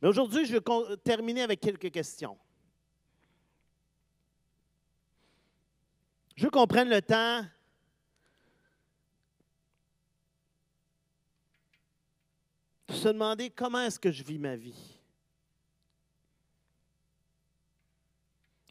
Mais 0.00 0.08
aujourd'hui, 0.08 0.46
je 0.46 0.56
vais 0.56 0.96
terminer 1.04 1.42
avec 1.42 1.60
quelques 1.60 1.90
questions. 1.90 2.38
Je 6.36 6.44
veux 6.44 6.50
qu'on 6.50 6.66
prenne 6.66 6.88
le 6.88 7.02
temps 7.02 7.44
de 12.88 12.94
se 12.94 13.08
demander 13.08 13.50
comment 13.50 13.80
est-ce 13.80 14.00
que 14.00 14.10
je 14.10 14.22
vis 14.22 14.38
ma 14.38 14.56
vie. 14.56 15.00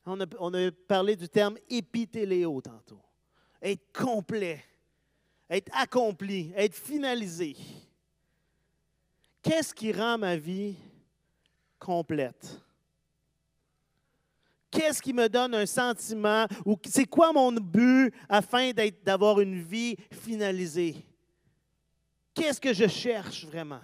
On 0.05 0.19
a, 0.19 0.71
parlé 0.87 1.15
du 1.15 1.29
terme 1.29 1.59
épitéléo 1.69 2.59
tantôt. 2.61 3.01
Être 3.61 3.93
complet, 3.93 4.65
être 5.47 5.69
accompli, 5.75 6.51
être 6.55 6.73
finalisé. 6.73 7.55
Qu'est-ce 9.43 9.75
qui 9.75 9.91
rend 9.91 10.17
ma 10.17 10.35
vie 10.35 10.75
complète? 11.79 12.61
Qu'est-ce 14.71 15.01
qui 15.01 15.13
me 15.13 15.27
donne 15.27 15.55
un 15.55 15.65
sentiment 15.65 16.45
ou 16.65 16.77
c'est 16.85 17.05
quoi 17.05 17.33
mon 17.33 17.51
but 17.51 18.13
afin 18.27 18.71
d'avoir 19.03 19.39
une 19.39 19.61
vie 19.61 19.95
finalisée? 20.11 20.95
Qu'est-ce 22.33 22.61
que 22.61 22.73
je 22.73 22.87
cherche 22.87 23.45
vraiment? 23.45 23.81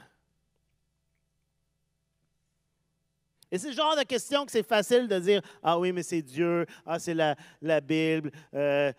Et 3.51 3.57
c'est 3.57 3.69
le 3.69 3.73
genre 3.75 3.95
de 3.95 4.03
question 4.03 4.45
que 4.45 4.51
c'est 4.51 4.67
facile 4.67 5.07
de 5.07 5.19
dire 5.19 5.41
Ah 5.63 5.79
oui, 5.79 5.91
mais 5.91 6.03
c'est 6.03 6.21
Dieu, 6.21 6.65
ah, 6.85 6.99
c'est 6.99 7.13
la, 7.13 7.35
Bible. 7.81 8.31
Euh. 8.53 8.91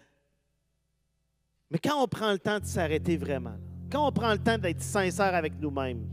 mais 1.70 1.78
quand 1.78 2.02
on 2.02 2.08
prend 2.08 2.32
le 2.32 2.38
temps 2.38 2.58
de 2.58 2.64
s'arrêter 2.64 3.16
vraiment, 3.16 3.56
quand 3.90 4.06
on 4.06 4.12
prend 4.12 4.32
le 4.32 4.38
temps 4.38 4.58
d'être 4.58 4.82
sincère 4.82 5.34
avec 5.34 5.60
nous-mêmes, 5.60 6.06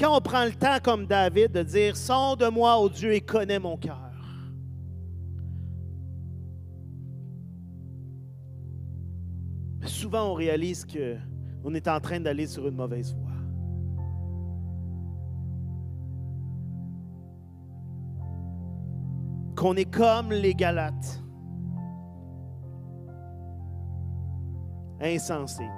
quand 0.00 0.16
on 0.16 0.20
prend 0.20 0.46
le 0.46 0.52
temps, 0.52 0.78
comme 0.82 1.06
David, 1.06 1.52
de 1.52 1.62
dire 1.62 1.94
Sonde-moi, 1.94 2.78
ô 2.78 2.88
Dieu, 2.88 3.12
et 3.12 3.20
connais 3.20 3.58
mon 3.58 3.76
cœur. 3.76 4.10
Souvent, 9.84 10.30
on 10.30 10.34
réalise 10.34 10.86
qu'on 10.86 11.74
est 11.74 11.88
en 11.88 12.00
train 12.00 12.20
d'aller 12.20 12.46
sur 12.46 12.66
une 12.66 12.76
mauvaise 12.76 13.14
voie. 13.14 13.26
qu'on 19.56 19.76
est 19.76 19.92
comme 19.92 20.32
les 20.32 20.54
Galates. 20.54 21.22
Insensés. 25.02 25.68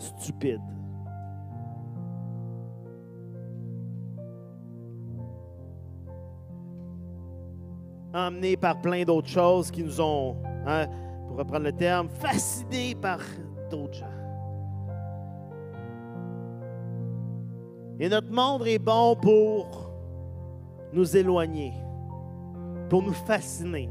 Stupides. 0.00 0.73
Emmenés 8.14 8.56
par 8.56 8.80
plein 8.80 9.04
d'autres 9.04 9.28
choses 9.28 9.70
qui 9.70 9.82
nous 9.82 10.00
ont, 10.00 10.36
hein, 10.66 10.86
pour 11.26 11.38
reprendre 11.38 11.64
le 11.64 11.72
terme, 11.72 12.08
fascinés 12.08 12.94
par 12.94 13.18
d'autres 13.70 13.94
gens. 13.94 14.06
Et 17.98 18.08
notre 18.08 18.30
monde 18.30 18.66
est 18.66 18.78
bon 18.78 19.16
pour 19.16 19.90
nous 20.92 21.16
éloigner 21.16 21.72
pour 22.88 23.02
nous 23.02 23.12
fasciner, 23.12 23.88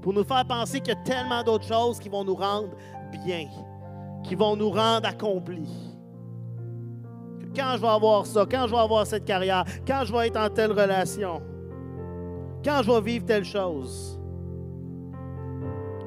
pour 0.00 0.12
nous 0.12 0.24
faire 0.24 0.44
penser 0.44 0.80
qu'il 0.80 0.94
y 0.94 0.96
a 0.96 1.02
tellement 1.02 1.42
d'autres 1.42 1.66
choses 1.66 1.98
qui 1.98 2.08
vont 2.08 2.24
nous 2.24 2.34
rendre 2.34 2.70
bien, 3.24 3.46
qui 4.24 4.34
vont 4.34 4.56
nous 4.56 4.70
rendre 4.70 5.06
accomplis. 5.06 5.68
quand 7.54 7.74
je 7.76 7.82
vais 7.82 7.88
avoir 7.88 8.24
ça, 8.26 8.46
quand 8.50 8.66
je 8.66 8.72
vais 8.72 8.80
avoir 8.80 9.06
cette 9.06 9.24
carrière, 9.24 9.64
quand 9.86 10.04
je 10.04 10.12
vais 10.12 10.28
être 10.28 10.38
en 10.38 10.48
telle 10.48 10.72
relation, 10.72 11.42
quand 12.64 12.82
je 12.82 12.90
vais 12.90 13.00
vivre 13.00 13.24
telle 13.24 13.44
chose, 13.44 14.20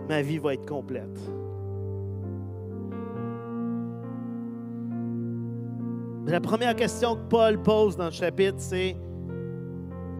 ma 0.10 0.22
vie 0.22 0.38
va 0.38 0.54
être 0.54 0.66
complète. 0.66 1.20
La 6.26 6.40
première 6.42 6.76
question 6.76 7.16
que 7.16 7.28
Paul 7.30 7.62
pose 7.62 7.98
dans 7.98 8.06
le 8.06 8.12
chapitre, 8.12 8.58
c'est 8.58 8.98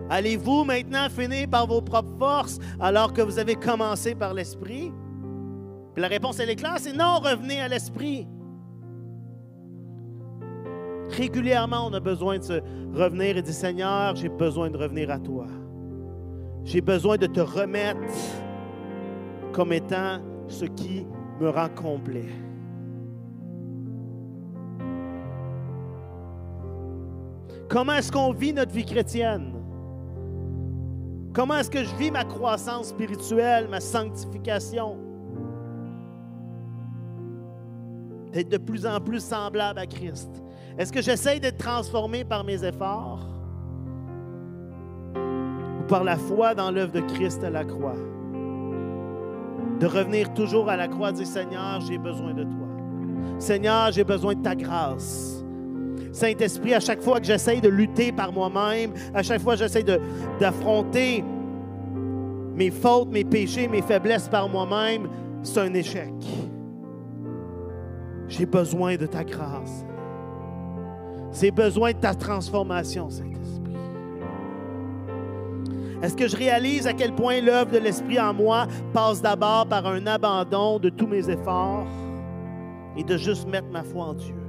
Allez-vous 0.08 0.64
maintenant 0.64 1.10
finir 1.10 1.50
par 1.50 1.66
vos 1.66 1.82
propres 1.82 2.16
forces 2.20 2.60
alors 2.80 3.12
que 3.12 3.24
vous 3.24 3.40
avez 3.40 3.56
commencé 3.56 4.14
par 4.14 4.36
l'Esprit? 4.36 4.92
Puis 5.94 6.02
la 6.02 6.08
réponse, 6.08 6.40
elle 6.40 6.52
est 6.52 6.56
claire, 6.56 6.78
c'est 6.78 6.94
non, 6.94 7.20
revenez 7.20 7.60
à 7.60 7.68
l'Esprit. 7.68 8.28
Régulièrement, 11.10 11.88
on 11.88 11.94
a 11.94 12.00
besoin 12.00 12.38
de 12.38 12.44
se 12.44 12.62
revenir 12.94 13.38
et 13.38 13.42
dire, 13.42 13.54
Seigneur, 13.54 14.16
j'ai 14.16 14.30
besoin 14.30 14.70
de 14.70 14.78
revenir 14.78 15.10
à 15.10 15.20
toi. 15.20 15.48
J'ai 16.66 16.82
besoin 16.82 17.16
de 17.16 17.28
te 17.28 17.40
remettre 17.40 18.00
comme 19.54 19.72
étant 19.72 20.18
ce 20.48 20.66
qui 20.66 21.06
me 21.40 21.50
rend 21.50 21.70
complet. 21.70 22.26
Comment 27.70 27.94
est-ce 27.94 28.12
qu'on 28.12 28.34
vit 28.34 28.52
notre 28.52 28.72
vie 28.72 28.84
chrétienne? 28.84 29.54
Comment 31.34 31.58
est-ce 31.58 31.70
que 31.70 31.84
je 31.84 31.96
vis 31.98 32.10
ma 32.10 32.24
croissance 32.24 32.88
spirituelle, 32.88 33.68
ma 33.70 33.80
sanctification? 33.80 34.98
D'être 38.32 38.50
de 38.50 38.58
plus 38.58 38.88
en 38.88 39.00
plus 39.00 39.24
semblable 39.24 39.78
à 39.78 39.86
Christ. 39.86 40.30
Est-ce 40.80 40.92
que 40.92 41.02
j'essaye 41.02 41.40
d'être 41.40 41.58
transformé 41.58 42.26
par 42.26 42.44
mes 42.44 42.64
efforts? 42.64 43.35
Par 45.88 46.04
la 46.04 46.18
foi 46.18 46.56
dans 46.56 46.72
l'œuvre 46.72 46.92
de 46.92 47.02
Christ 47.02 47.44
à 47.44 47.50
la 47.50 47.64
croix? 47.64 47.96
De 49.80 49.88
revenir 49.88 50.34
toujours 50.34 50.70
à 50.70 50.78
la 50.78 50.88
croix 50.88 51.10
et 51.10 51.14
dire 51.14 51.28
Seigneur, 51.28 51.82
j'ai 51.82 51.98
besoin 51.98 52.34
de 52.34 52.44
toi. 52.44 52.68
Seigneur, 53.40 53.92
j'ai 53.92 54.04
besoin 54.04 54.34
de 54.34 54.42
ta 54.42 54.56
grâce. 54.56 55.44
Saint-Esprit, 56.12 56.74
à 56.74 56.80
chaque 56.80 57.02
fois 57.02 57.20
que 57.20 57.26
j'essaye 57.26 57.60
de 57.60 57.68
lutter 57.68 58.14
par 58.14 58.32
moi-même, 58.32 58.94
à 59.14 59.22
chaque 59.22 59.42
fois 59.42 59.54
que 59.54 59.60
j'essaye 59.60 59.84
d'affronter 60.40 61.24
mes 62.56 62.72
fautes, 62.72 63.10
mes 63.10 63.26
péchés, 63.26 63.68
mes 63.68 63.82
faiblesses 63.82 64.30
par 64.30 64.48
moi-même, 64.48 65.10
c'est 65.44 65.60
un 65.60 65.74
échec. 65.74 66.14
J'ai 68.30 68.46
besoin 68.46 68.96
de 68.96 69.06
ta 69.06 69.26
grâce. 69.26 69.86
J'ai 71.34 71.52
besoin 71.52 71.92
de 71.92 71.98
ta 71.98 72.16
transformation, 72.16 73.10
Saint-Esprit. 73.10 73.65
Est-ce 76.02 76.16
que 76.16 76.28
je 76.28 76.36
réalise 76.36 76.88
à 76.88 76.94
quel 76.94 77.14
point 77.14 77.42
l'œuvre 77.42 77.72
de 77.72 77.78
l'Esprit 77.78 78.20
en 78.20 78.34
moi 78.34 78.68
passe 78.94 79.22
d'abord 79.22 79.68
par 79.68 79.86
un 79.88 80.06
abandon 80.08 80.80
de 80.80 80.90
tous 80.90 81.08
mes 81.08 81.30
efforts 81.30 81.88
et 82.98 83.04
de 83.04 83.18
juste 83.18 83.48
mettre 83.48 83.68
ma 83.70 83.84
foi 83.84 84.06
en 84.06 84.14
Dieu? 84.14 84.45